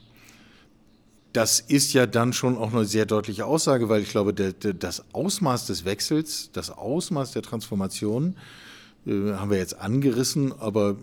das 1.35 1.59
ist 1.59 1.91
ja 1.91 2.05
dann 2.05 2.31
schon 2.31 2.57
auch 2.57 2.71
eine 2.71 2.85
sehr 2.85 3.05
deutliche 3.05 3.45
Aussage, 3.45 3.89
weil 3.89 4.01
ich 4.01 4.09
glaube, 4.09 4.33
der, 4.33 4.53
der, 4.53 4.73
das 4.73 5.03
Ausmaß 5.13 5.67
des 5.67 5.83
Wechsels, 5.83 6.49
das 6.53 6.69
Ausmaß 6.69 7.33
der 7.33 7.41
Transformation 7.41 8.37
äh, 9.05 9.33
haben 9.33 9.51
wir 9.51 9.57
jetzt 9.57 9.77
angerissen, 9.77 10.53
aber 10.53 10.95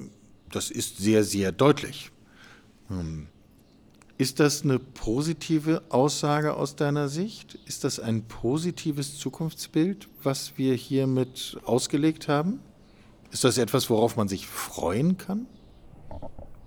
das 0.50 0.70
ist 0.70 0.96
sehr, 0.96 1.22
sehr 1.22 1.52
deutlich. 1.52 2.10
Ähm, 2.90 3.26
ist 4.16 4.40
das 4.40 4.62
eine 4.62 4.78
positive 4.78 5.82
Aussage 5.90 6.54
aus 6.54 6.76
deiner 6.76 7.08
Sicht? 7.08 7.58
Ist 7.66 7.84
das 7.84 8.00
ein 8.00 8.22
positives 8.22 9.18
Zukunftsbild, 9.18 10.08
was 10.22 10.52
wir 10.56 10.74
hiermit 10.74 11.58
ausgelegt 11.64 12.28
haben? 12.28 12.60
Ist 13.32 13.44
das 13.44 13.58
etwas, 13.58 13.90
worauf 13.90 14.16
man 14.16 14.28
sich 14.28 14.46
freuen 14.46 15.18
kann? 15.18 15.46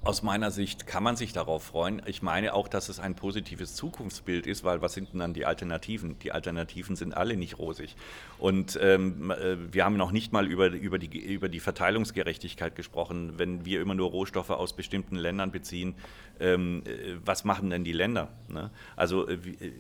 Aus 0.05 0.21
meiner 0.21 0.51
Sicht 0.51 0.85
kann 0.85 1.01
man 1.01 1.15
sich 1.15 1.33
darauf 1.33 1.63
freuen. 1.63 1.99
Ich 2.05 2.21
meine 2.21 2.53
auch, 2.53 2.67
dass 2.67 2.89
es 2.89 2.99
ein 2.99 3.15
positives 3.15 3.73
Zukunftsbild 3.73 4.45
ist, 4.45 4.63
weil 4.63 4.83
was 4.83 4.93
sind 4.93 5.13
denn 5.13 5.19
dann 5.19 5.33
die 5.33 5.47
Alternativen? 5.47 6.19
Die 6.19 6.31
Alternativen 6.31 6.95
sind 6.95 7.17
alle 7.17 7.35
nicht 7.35 7.57
rosig. 7.57 7.95
Und 8.37 8.77
ähm, 8.83 9.31
äh, 9.31 9.57
wir 9.73 9.83
haben 9.83 9.97
noch 9.97 10.11
nicht 10.11 10.31
mal 10.31 10.45
über, 10.45 10.67
über, 10.67 10.99
die, 10.99 11.17
über 11.17 11.49
die 11.49 11.59
Verteilungsgerechtigkeit 11.59 12.75
gesprochen. 12.75 13.33
Wenn 13.37 13.65
wir 13.65 13.81
immer 13.81 13.95
nur 13.95 14.11
Rohstoffe 14.11 14.51
aus 14.51 14.73
bestimmten 14.73 15.15
Ländern 15.15 15.49
beziehen, 15.49 15.95
ähm, 16.39 16.83
äh, 16.85 17.15
was 17.25 17.43
machen 17.43 17.71
denn 17.71 17.83
die 17.83 17.91
Länder? 17.91 18.27
Ne? 18.47 18.69
Also 18.95 19.27
äh, 19.27 19.33
äh 19.33 19.71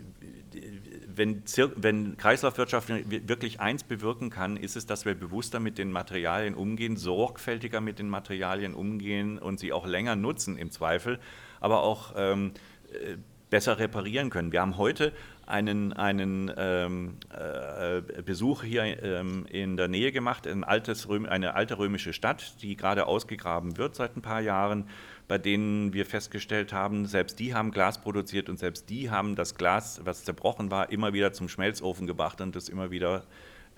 wenn, 1.15 1.43
wenn 1.75 2.17
Kreislaufwirtschaft 2.17 2.89
wirklich 2.89 3.59
eins 3.59 3.83
bewirken 3.83 4.29
kann, 4.29 4.57
ist 4.57 4.75
es, 4.75 4.85
dass 4.85 5.05
wir 5.05 5.15
bewusster 5.15 5.59
mit 5.59 5.77
den 5.77 5.91
Materialien 5.91 6.55
umgehen, 6.55 6.97
sorgfältiger 6.97 7.81
mit 7.81 7.99
den 7.99 8.09
Materialien 8.09 8.73
umgehen 8.73 9.37
und 9.37 9.59
sie 9.59 9.73
auch 9.73 9.85
länger 9.85 10.15
nutzen 10.15 10.57
im 10.57 10.71
Zweifel, 10.71 11.19
aber 11.59 11.83
auch 11.83 12.13
ähm, 12.15 12.51
äh, 12.91 13.17
besser 13.49 13.79
reparieren 13.79 14.29
können. 14.29 14.51
Wir 14.51 14.61
haben 14.61 14.77
heute 14.77 15.13
einen, 15.45 15.93
einen 15.93 16.51
ähm, 16.57 17.17
äh, 17.29 18.01
Besuch 18.21 18.63
hier 18.63 19.03
ähm, 19.03 19.45
in 19.49 19.77
der 19.77 19.87
Nähe 19.87 20.11
gemacht, 20.11 20.47
ein 20.47 20.63
altes 20.63 21.07
eine 21.09 21.55
alte 21.55 21.77
römische 21.77 22.13
Stadt, 22.13 22.61
die 22.61 22.75
gerade 22.75 23.07
ausgegraben 23.07 23.77
wird 23.77 23.95
seit 23.95 24.15
ein 24.17 24.21
paar 24.21 24.41
Jahren 24.41 24.87
bei 25.27 25.37
denen 25.37 25.93
wir 25.93 26.05
festgestellt 26.05 26.71
haben, 26.71 27.05
selbst 27.05 27.39
die 27.39 27.53
haben 27.53 27.71
Glas 27.71 27.99
produziert 27.99 28.49
und 28.49 28.59
selbst 28.59 28.89
die 28.89 29.09
haben 29.09 29.35
das 29.35 29.55
Glas, 29.55 30.01
was 30.03 30.23
zerbrochen 30.23 30.69
war, 30.69 30.91
immer 30.91 31.13
wieder 31.13 31.33
zum 31.33 31.49
Schmelzofen 31.49 32.05
gebracht 32.05 32.41
und 32.41 32.55
das 32.55 32.69
immer 32.69 32.91
wieder 32.91 33.23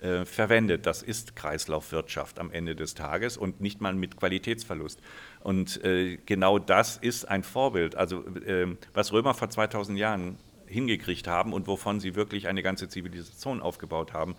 äh, 0.00 0.24
verwendet. 0.24 0.84
Das 0.84 1.02
ist 1.02 1.36
Kreislaufwirtschaft 1.36 2.38
am 2.38 2.50
Ende 2.50 2.76
des 2.76 2.94
Tages 2.94 3.36
und 3.36 3.60
nicht 3.60 3.80
mal 3.80 3.94
mit 3.94 4.16
Qualitätsverlust. 4.16 5.00
Und 5.40 5.82
äh, 5.84 6.18
genau 6.26 6.58
das 6.58 6.98
ist 6.98 7.26
ein 7.26 7.42
Vorbild. 7.42 7.96
Also 7.96 8.24
äh, 8.26 8.76
was 8.92 9.12
Römer 9.12 9.34
vor 9.34 9.48
2000 9.48 9.98
Jahren 9.98 10.38
hingekriegt 10.68 11.26
haben 11.26 11.52
und 11.52 11.66
wovon 11.66 12.00
sie 12.00 12.14
wirklich 12.14 12.48
eine 12.48 12.62
ganze 12.62 12.88
Zivilisation 12.88 13.60
aufgebaut 13.60 14.12
haben, 14.12 14.36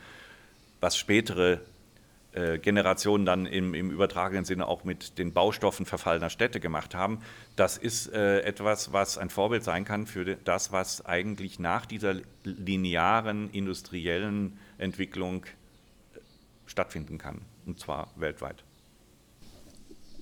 was 0.80 0.98
spätere 0.98 1.60
äh, 2.32 2.60
Generationen 2.60 3.26
dann 3.26 3.48
im, 3.48 3.74
im, 3.74 3.90
übertragenen 3.90 4.46
Sinne 4.46 4.68
auch 4.68 4.84
mit 4.84 5.18
den 5.18 5.34
Baustoffen 5.34 5.88
verfallener 5.88 6.30
Städte 6.30 6.60
gemacht 6.60 6.94
haben. 6.94 7.22
Das 7.56 7.76
ist 7.78 8.14
äh, 8.14 8.42
etwas, 8.42 8.94
was 8.94 9.18
ein 9.18 9.32
Vorbild 9.32 9.64
sein 9.64 9.84
kann 9.84 10.06
für 10.06 10.36
das, 10.36 10.72
was 10.72 11.04
eigentlich 11.06 11.58
nach 11.58 11.88
dieser 11.88 12.18
linearen 12.44 13.50
industriellen 13.52 14.60
Entwicklung 14.78 15.46
äh, 15.46 16.20
stattfinden 16.68 17.18
kann, 17.18 17.42
und 17.66 17.80
zwar 17.80 18.12
weltweit. 18.16 18.64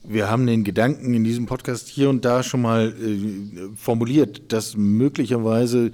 Wir 0.04 0.30
haben 0.30 0.46
den 0.48 0.64
Gedanken 0.64 1.14
in 1.14 1.24
diesem 1.24 1.46
Podcast 1.46 1.88
hier 1.88 2.10
und 2.10 2.24
da 2.26 2.44
schon 2.44 2.62
mal 2.62 2.94
äh, 2.94 3.76
formuliert, 3.76 4.52
dass 4.52 4.78
möglicherweise 4.78 5.92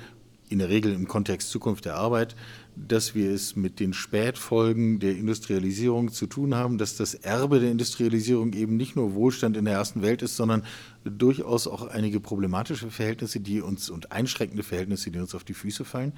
in 0.49 0.59
der 0.59 0.69
Regel 0.69 0.93
im 0.93 1.07
Kontext 1.07 1.49
Zukunft 1.49 1.85
der 1.85 1.95
Arbeit 1.95 2.35
dass 2.75 3.13
wir 3.13 3.31
es 3.31 3.55
mit 3.55 3.79
den 3.79 3.93
Spätfolgen 3.93 4.99
der 4.99 5.15
Industrialisierung 5.15 6.11
zu 6.11 6.25
tun 6.25 6.55
haben, 6.55 6.77
dass 6.77 6.97
das 6.97 7.13
Erbe 7.13 7.59
der 7.59 7.71
Industrialisierung 7.71 8.53
eben 8.53 8.77
nicht 8.77 8.95
nur 8.95 9.13
Wohlstand 9.13 9.57
in 9.57 9.65
der 9.65 9.75
ersten 9.75 10.01
Welt 10.01 10.21
ist, 10.21 10.35
sondern 10.35 10.63
durchaus 11.03 11.67
auch 11.67 11.87
einige 11.87 12.19
problematische 12.19 12.89
Verhältnisse, 12.89 13.39
die 13.39 13.61
uns 13.61 13.89
und 13.89 14.11
einschränkende 14.11 14.63
Verhältnisse, 14.63 15.11
die 15.11 15.19
uns 15.19 15.35
auf 15.35 15.43
die 15.43 15.53
Füße 15.53 15.85
fallen. 15.85 16.13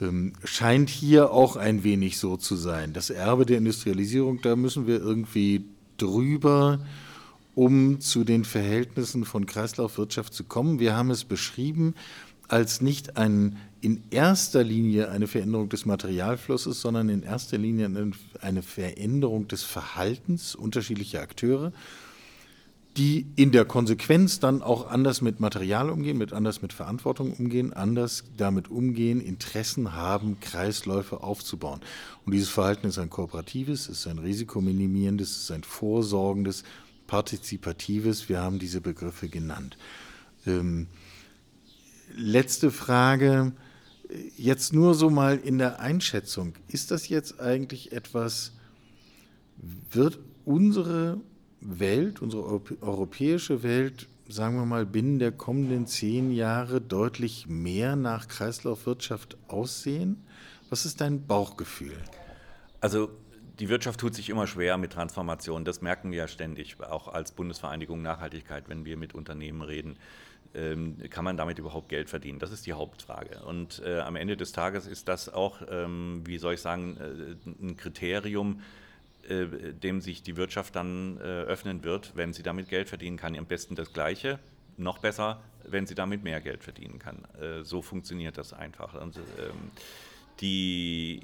Ähm, 0.00 0.34
scheint 0.44 0.90
hier 0.90 1.32
auch 1.32 1.56
ein 1.56 1.82
wenig 1.82 2.18
so 2.18 2.36
zu 2.36 2.56
sein. 2.56 2.92
Das 2.92 3.10
Erbe 3.10 3.44
der 3.44 3.58
Industrialisierung, 3.58 4.40
da 4.42 4.56
müssen 4.56 4.86
wir 4.86 5.00
irgendwie 5.00 5.64
drüber, 5.96 6.80
um 7.54 8.00
zu 8.00 8.24
den 8.24 8.44
Verhältnissen 8.44 9.24
von 9.24 9.46
Kreislaufwirtschaft 9.46 10.34
zu 10.34 10.44
kommen. 10.44 10.78
Wir 10.78 10.96
haben 10.96 11.10
es 11.10 11.24
beschrieben 11.24 11.94
als 12.48 12.80
nicht 12.80 13.16
ein 13.16 13.56
in 13.80 14.02
erster 14.10 14.62
Linie 14.62 15.10
eine 15.10 15.26
Veränderung 15.26 15.68
des 15.68 15.86
Materialflusses, 15.86 16.80
sondern 16.80 17.08
in 17.08 17.22
erster 17.22 17.56
Linie 17.56 18.12
eine 18.40 18.62
Veränderung 18.62 19.48
des 19.48 19.62
Verhaltens 19.62 20.54
unterschiedlicher 20.54 21.22
Akteure, 21.22 21.72
die 22.96 23.26
in 23.36 23.52
der 23.52 23.64
Konsequenz 23.64 24.40
dann 24.40 24.60
auch 24.60 24.90
anders 24.90 25.22
mit 25.22 25.40
Material 25.40 25.88
umgehen, 25.88 26.18
mit 26.18 26.32
anders 26.32 26.60
mit 26.60 26.72
Verantwortung 26.72 27.32
umgehen, 27.32 27.72
anders 27.72 28.24
damit 28.36 28.68
umgehen, 28.68 29.20
Interessen 29.20 29.94
haben, 29.94 30.40
Kreisläufe 30.40 31.22
aufzubauen. 31.22 31.80
Und 32.26 32.34
dieses 32.34 32.50
Verhalten 32.50 32.88
ist 32.88 32.98
ein 32.98 33.08
kooperatives, 33.08 33.88
ist 33.88 34.06
ein 34.08 34.18
risikominimierendes, 34.18 35.38
ist 35.38 35.50
ein 35.52 35.62
vorsorgendes, 35.62 36.64
partizipatives. 37.10 38.28
Wir 38.28 38.40
haben 38.40 38.60
diese 38.60 38.80
Begriffe 38.80 39.28
genannt. 39.28 39.76
Ähm, 40.46 40.86
letzte 42.14 42.70
Frage 42.70 43.52
jetzt 44.36 44.72
nur 44.72 44.94
so 44.94 45.10
mal 45.10 45.36
in 45.36 45.58
der 45.58 45.80
Einschätzung, 45.80 46.54
ist 46.68 46.92
das 46.92 47.08
jetzt 47.08 47.40
eigentlich 47.40 47.90
etwas, 47.90 48.52
wird 49.90 50.20
unsere 50.44 51.20
Welt, 51.60 52.22
unsere 52.22 52.44
europäische 52.80 53.64
Welt, 53.64 54.06
sagen 54.28 54.54
wir 54.54 54.64
mal, 54.64 54.86
binnen 54.86 55.18
der 55.18 55.32
kommenden 55.32 55.88
zehn 55.88 56.30
Jahre 56.30 56.80
deutlich 56.80 57.48
mehr 57.48 57.96
nach 57.96 58.28
Kreislaufwirtschaft 58.28 59.36
aussehen? 59.48 60.22
Was 60.70 60.86
ist 60.86 61.00
dein 61.00 61.26
Bauchgefühl? 61.26 61.98
Also 62.80 63.10
die 63.60 63.68
Wirtschaft 63.68 64.00
tut 64.00 64.14
sich 64.14 64.30
immer 64.30 64.46
schwer 64.46 64.78
mit 64.78 64.92
Transformation. 64.92 65.64
Das 65.64 65.82
merken 65.82 66.10
wir 66.10 66.18
ja 66.18 66.28
ständig, 66.28 66.80
auch 66.80 67.08
als 67.08 67.32
Bundesvereinigung 67.32 68.00
Nachhaltigkeit, 68.00 68.68
wenn 68.68 68.84
wir 68.86 68.96
mit 68.96 69.14
Unternehmen 69.14 69.60
reden. 69.60 69.98
Ähm, 70.54 70.96
kann 71.10 71.24
man 71.24 71.36
damit 71.36 71.58
überhaupt 71.58 71.90
Geld 71.90 72.08
verdienen? 72.08 72.38
Das 72.38 72.50
ist 72.50 72.66
die 72.66 72.72
Hauptfrage. 72.72 73.44
Und 73.44 73.82
äh, 73.84 74.00
am 74.00 74.16
Ende 74.16 74.36
des 74.36 74.52
Tages 74.52 74.86
ist 74.86 75.08
das 75.08 75.32
auch, 75.32 75.60
ähm, 75.70 76.22
wie 76.24 76.38
soll 76.38 76.54
ich 76.54 76.60
sagen, 76.60 76.96
äh, 76.96 77.50
ein 77.62 77.76
Kriterium, 77.76 78.62
äh, 79.28 79.46
dem 79.74 80.00
sich 80.00 80.22
die 80.22 80.36
Wirtschaft 80.36 80.74
dann 80.74 81.18
äh, 81.18 81.20
öffnen 81.20 81.84
wird, 81.84 82.12
wenn 82.16 82.32
sie 82.32 82.42
damit 82.42 82.68
Geld 82.68 82.88
verdienen 82.88 83.18
kann. 83.18 83.36
Am 83.36 83.46
besten 83.46 83.76
das 83.76 83.92
Gleiche, 83.92 84.38
noch 84.78 84.98
besser, 84.98 85.42
wenn 85.64 85.86
sie 85.86 85.94
damit 85.94 86.24
mehr 86.24 86.40
Geld 86.40 86.64
verdienen 86.64 86.98
kann. 86.98 87.26
Äh, 87.40 87.62
so 87.62 87.82
funktioniert 87.82 88.38
das 88.38 88.54
einfach. 88.54 88.94
Und, 88.94 89.18
ähm, 89.18 89.70
die 90.40 91.20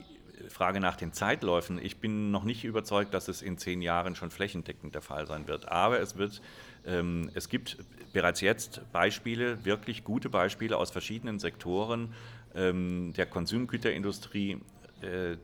Frage 0.48 0.80
nach 0.80 0.96
den 0.96 1.12
Zeitläufen, 1.12 1.78
ich 1.82 1.98
bin 1.98 2.30
noch 2.30 2.44
nicht 2.44 2.64
überzeugt, 2.64 3.14
dass 3.14 3.28
es 3.28 3.42
in 3.42 3.58
zehn 3.58 3.82
Jahren 3.82 4.14
schon 4.14 4.30
flächendeckend 4.30 4.94
der 4.94 5.02
Fall 5.02 5.26
sein 5.26 5.48
wird. 5.48 5.68
Aber 5.68 6.00
es 6.00 6.16
wird, 6.16 6.42
ähm, 6.86 7.30
es 7.34 7.48
gibt 7.48 7.78
bereits 8.12 8.40
jetzt 8.40 8.80
Beispiele, 8.92 9.64
wirklich 9.64 10.04
gute 10.04 10.28
Beispiele 10.28 10.76
aus 10.76 10.90
verschiedenen 10.90 11.38
Sektoren 11.38 12.14
ähm, 12.54 13.12
der 13.16 13.26
Konsumgüterindustrie, 13.26 14.58
äh, 15.02 15.36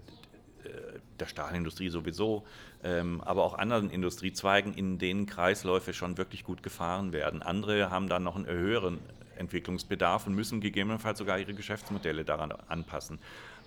der 1.18 1.26
Stahlindustrie 1.26 1.88
sowieso, 1.88 2.44
ähm, 2.83 3.20
aber 3.20 3.44
auch 3.44 3.55
anderen 3.55 3.90
Industriezweigen, 3.90 4.74
in 4.74 4.98
denen 4.98 5.26
Kreisläufe 5.26 5.92
schon 5.92 6.18
wirklich 6.18 6.44
gut 6.44 6.62
gefahren 6.62 7.12
werden. 7.12 7.42
Andere 7.42 7.90
haben 7.90 8.09
dann 8.09 8.22
noch 8.22 8.37
einen 8.37 8.46
höheren 8.46 8.98
Entwicklungsbedarf 9.37 10.26
und 10.26 10.35
müssen 10.35 10.61
gegebenenfalls 10.61 11.18
sogar 11.18 11.38
ihre 11.38 11.55
Geschäftsmodelle 11.55 12.24
daran 12.24 12.52
anpassen. 12.68 13.18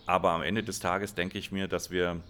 Aber 0.06 0.32
am 0.32 0.42
Ende 0.42 0.64
des 0.64 0.80
Tages 0.80 1.16
denke 1.16 1.38
ich 1.38 1.52
mir, 1.52 1.68
dass 1.68 1.92
wir, 1.92 2.22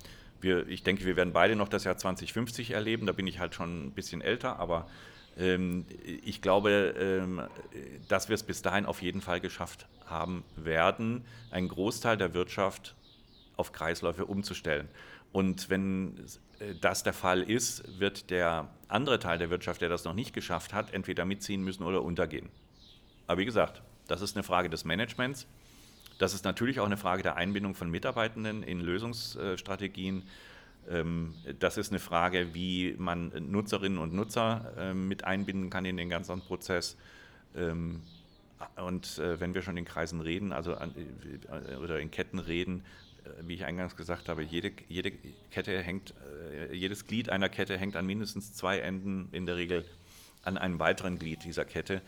wir, 0.41 0.67
ich 0.67 0.83
denke, 0.83 1.05
wir 1.05 1.15
werden 1.15 1.33
beide 1.33 1.55
noch 1.55 1.67
das 1.67 1.83
Jahr 1.83 1.97
2050 1.97 2.71
erleben. 2.71 3.05
Da 3.05 3.13
bin 3.13 3.27
ich 3.27 3.39
halt 3.39 3.55
schon 3.55 3.87
ein 3.87 3.91
bisschen 3.91 4.21
älter, 4.21 4.59
aber 4.59 4.87
ähm, 5.37 5.85
ich 6.03 6.41
glaube, 6.41 6.95
ähm, 6.97 7.41
dass 8.07 8.29
wir 8.29 8.35
es 8.35 8.43
bis 8.43 8.61
dahin 8.61 8.85
auf 8.85 9.01
jeden 9.01 9.21
Fall 9.21 9.41
geschafft 9.41 9.87
haben 10.05 10.43
werden, 10.55 11.25
einen 11.51 11.67
Großteil 11.67 12.17
der 12.17 12.33
Wirtschaft 12.33 12.95
auf 13.57 13.71
Kreisläufe 13.71 14.25
umzustellen. 14.25 14.87
Und 15.31 15.69
wenn 15.69 16.17
äh, 16.59 16.75
das 16.79 17.03
der 17.03 17.13
Fall 17.13 17.41
ist, 17.41 17.99
wird 17.99 18.29
der 18.29 18.69
andere 18.87 19.19
Teil 19.19 19.37
der 19.37 19.49
Wirtschaft, 19.49 19.81
der 19.81 19.89
das 19.89 20.05
noch 20.05 20.13
nicht 20.13 20.33
geschafft 20.33 20.73
hat, 20.73 20.93
entweder 20.93 21.25
mitziehen 21.25 21.63
müssen 21.63 21.83
oder 21.83 22.01
untergehen. 22.01 22.49
Aber 23.27 23.39
wie 23.39 23.45
gesagt, 23.45 23.81
das 24.07 24.21
ist 24.21 24.35
eine 24.35 24.43
Frage 24.43 24.69
des 24.69 24.85
Managements. 24.85 25.47
Das 26.17 26.33
ist 26.33 26.45
natürlich 26.45 26.79
auch 26.79 26.85
eine 26.85 26.97
Frage 26.97 27.23
der 27.23 27.35
Einbindung 27.35 27.75
von 27.75 27.89
Mitarbeitenden 27.89 28.63
in 28.63 28.79
Lösungsstrategien. 28.79 30.23
Ähm, 30.89 31.33
das 31.59 31.77
ist 31.77 31.91
eine 31.91 31.99
Frage, 31.99 32.53
wie 32.53 32.95
man 32.97 33.31
Nutzerinnen 33.51 33.97
und 33.97 34.13
Nutzer 34.13 34.73
ähm, 34.77 35.07
mit 35.07 35.23
einbinden 35.23 35.69
kann 35.69 35.85
in 35.85 35.97
den 35.97 36.09
ganzen 36.09 36.41
Prozess. 36.41 36.95
Ähm, 37.55 38.01
und 38.77 39.19
äh, 39.19 39.39
wenn 39.39 39.53
wir 39.53 39.61
schon 39.61 39.77
in 39.77 39.85
Kreisen 39.85 40.21
reden, 40.21 40.53
also 40.53 40.73
äh, 40.73 41.75
oder 41.81 41.99
in 41.99 42.11
Ketten 42.11 42.39
reden, 42.39 42.83
äh, 43.25 43.29
wie 43.47 43.55
ich 43.55 43.65
eingangs 43.65 43.95
gesagt 43.95 44.29
habe, 44.29 44.43
jede, 44.43 44.71
jede 44.87 45.11
Kette 45.51 45.81
hängt, 45.81 46.13
jedes 46.71 47.07
Glied 47.07 47.29
einer 47.29 47.49
Kette 47.49 47.77
hängt 47.77 47.95
an 47.95 48.05
mindestens 48.05 48.53
zwei 48.53 48.79
Enden 48.79 49.27
in 49.31 49.45
der 49.45 49.57
Regel 49.57 49.85
an 50.43 50.57
einem 50.57 50.79
weiteren 50.79 51.19
Glied 51.19 51.43
dieser 51.43 51.65
Kette. 51.65 52.01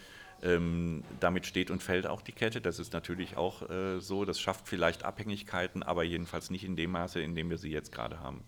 Ähm, 0.43 1.03
damit 1.19 1.45
steht 1.45 1.71
und 1.71 1.81
fällt 1.81 2.05
auch 2.05 2.21
die 2.21 2.31
Kette. 2.31 2.61
Das 2.61 2.79
ist 2.79 2.93
natürlich 2.93 3.37
auch 3.37 3.69
äh, 3.69 3.99
so. 3.99 4.25
Das 4.25 4.39
schafft 4.39 4.67
vielleicht 4.67 5.03
Abhängigkeiten, 5.03 5.83
aber 5.83 6.03
jedenfalls 6.03 6.49
nicht 6.49 6.63
in 6.63 6.75
dem 6.75 6.91
Maße, 6.91 7.19
in 7.19 7.35
dem 7.35 7.49
wir 7.49 7.57
sie 7.57 7.71
jetzt 7.71 7.91
gerade 7.91 8.19
haben. 8.19 8.43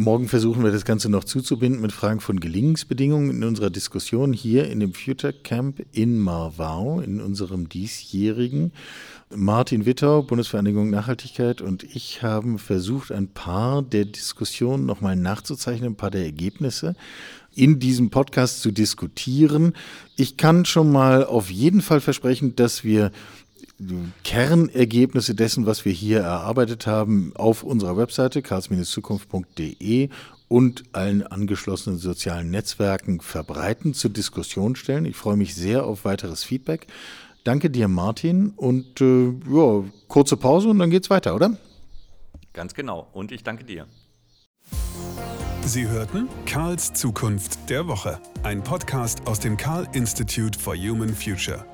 Morgen 0.00 0.28
versuchen 0.28 0.62
wir 0.62 0.70
das 0.70 0.84
Ganze 0.84 1.08
noch 1.08 1.24
zuzubinden 1.24 1.82
mit 1.82 1.90
Fragen 1.90 2.20
von 2.20 2.38
Gelingensbedingungen 2.38 3.30
in 3.30 3.42
unserer 3.42 3.68
Diskussion 3.68 4.32
hier 4.32 4.70
in 4.70 4.78
dem 4.78 4.94
Future 4.94 5.32
Camp 5.32 5.84
in 5.90 6.20
Marvau, 6.20 7.00
in 7.00 7.20
unserem 7.20 7.68
diesjährigen. 7.68 8.70
Martin 9.34 9.86
Wittau, 9.86 10.22
Bundesvereinigung 10.22 10.88
Nachhaltigkeit 10.90 11.60
und 11.60 11.82
ich 11.82 12.22
haben 12.22 12.60
versucht, 12.60 13.10
ein 13.10 13.26
paar 13.26 13.82
der 13.82 14.04
Diskussionen 14.04 14.86
nochmal 14.86 15.16
nachzuzeichnen, 15.16 15.94
ein 15.94 15.96
paar 15.96 16.12
der 16.12 16.22
Ergebnisse 16.22 16.94
in 17.56 17.80
diesem 17.80 18.10
Podcast 18.10 18.62
zu 18.62 18.70
diskutieren. 18.70 19.72
Ich 20.14 20.36
kann 20.36 20.64
schon 20.64 20.92
mal 20.92 21.24
auf 21.24 21.50
jeden 21.50 21.80
Fall 21.80 22.00
versprechen, 22.00 22.54
dass 22.54 22.84
wir 22.84 23.10
Kernergebnisse 24.24 25.34
dessen, 25.34 25.66
was 25.66 25.84
wir 25.84 25.92
hier 25.92 26.20
erarbeitet 26.20 26.86
haben, 26.86 27.32
auf 27.36 27.62
unserer 27.62 27.96
Webseite 27.96 28.42
karls-zukunft.de 28.42 30.08
und 30.48 30.82
allen 30.92 31.26
angeschlossenen 31.26 31.98
sozialen 31.98 32.50
Netzwerken 32.50 33.20
verbreiten, 33.20 33.94
zur 33.94 34.10
Diskussion 34.10 34.76
stellen. 34.76 35.04
Ich 35.04 35.16
freue 35.16 35.36
mich 35.36 35.54
sehr 35.54 35.84
auf 35.84 36.04
weiteres 36.04 36.42
Feedback. 36.42 36.86
Danke 37.44 37.70
dir, 37.70 37.88
Martin. 37.88 38.52
Und 38.56 39.00
äh, 39.00 39.28
ja, 39.48 39.84
kurze 40.08 40.36
Pause 40.36 40.68
und 40.68 40.78
dann 40.78 40.90
geht's 40.90 41.10
weiter, 41.10 41.34
oder? 41.34 41.56
Ganz 42.52 42.74
genau. 42.74 43.08
Und 43.12 43.30
ich 43.30 43.44
danke 43.44 43.64
dir. 43.64 43.86
Sie 45.64 45.86
hörten 45.86 46.28
Karls 46.46 46.94
Zukunft 46.94 47.68
der 47.68 47.86
Woche, 47.86 48.20
ein 48.42 48.62
Podcast 48.64 49.26
aus 49.26 49.38
dem 49.38 49.56
Karl 49.56 49.86
Institute 49.92 50.58
for 50.58 50.74
Human 50.74 51.14
Future. 51.14 51.64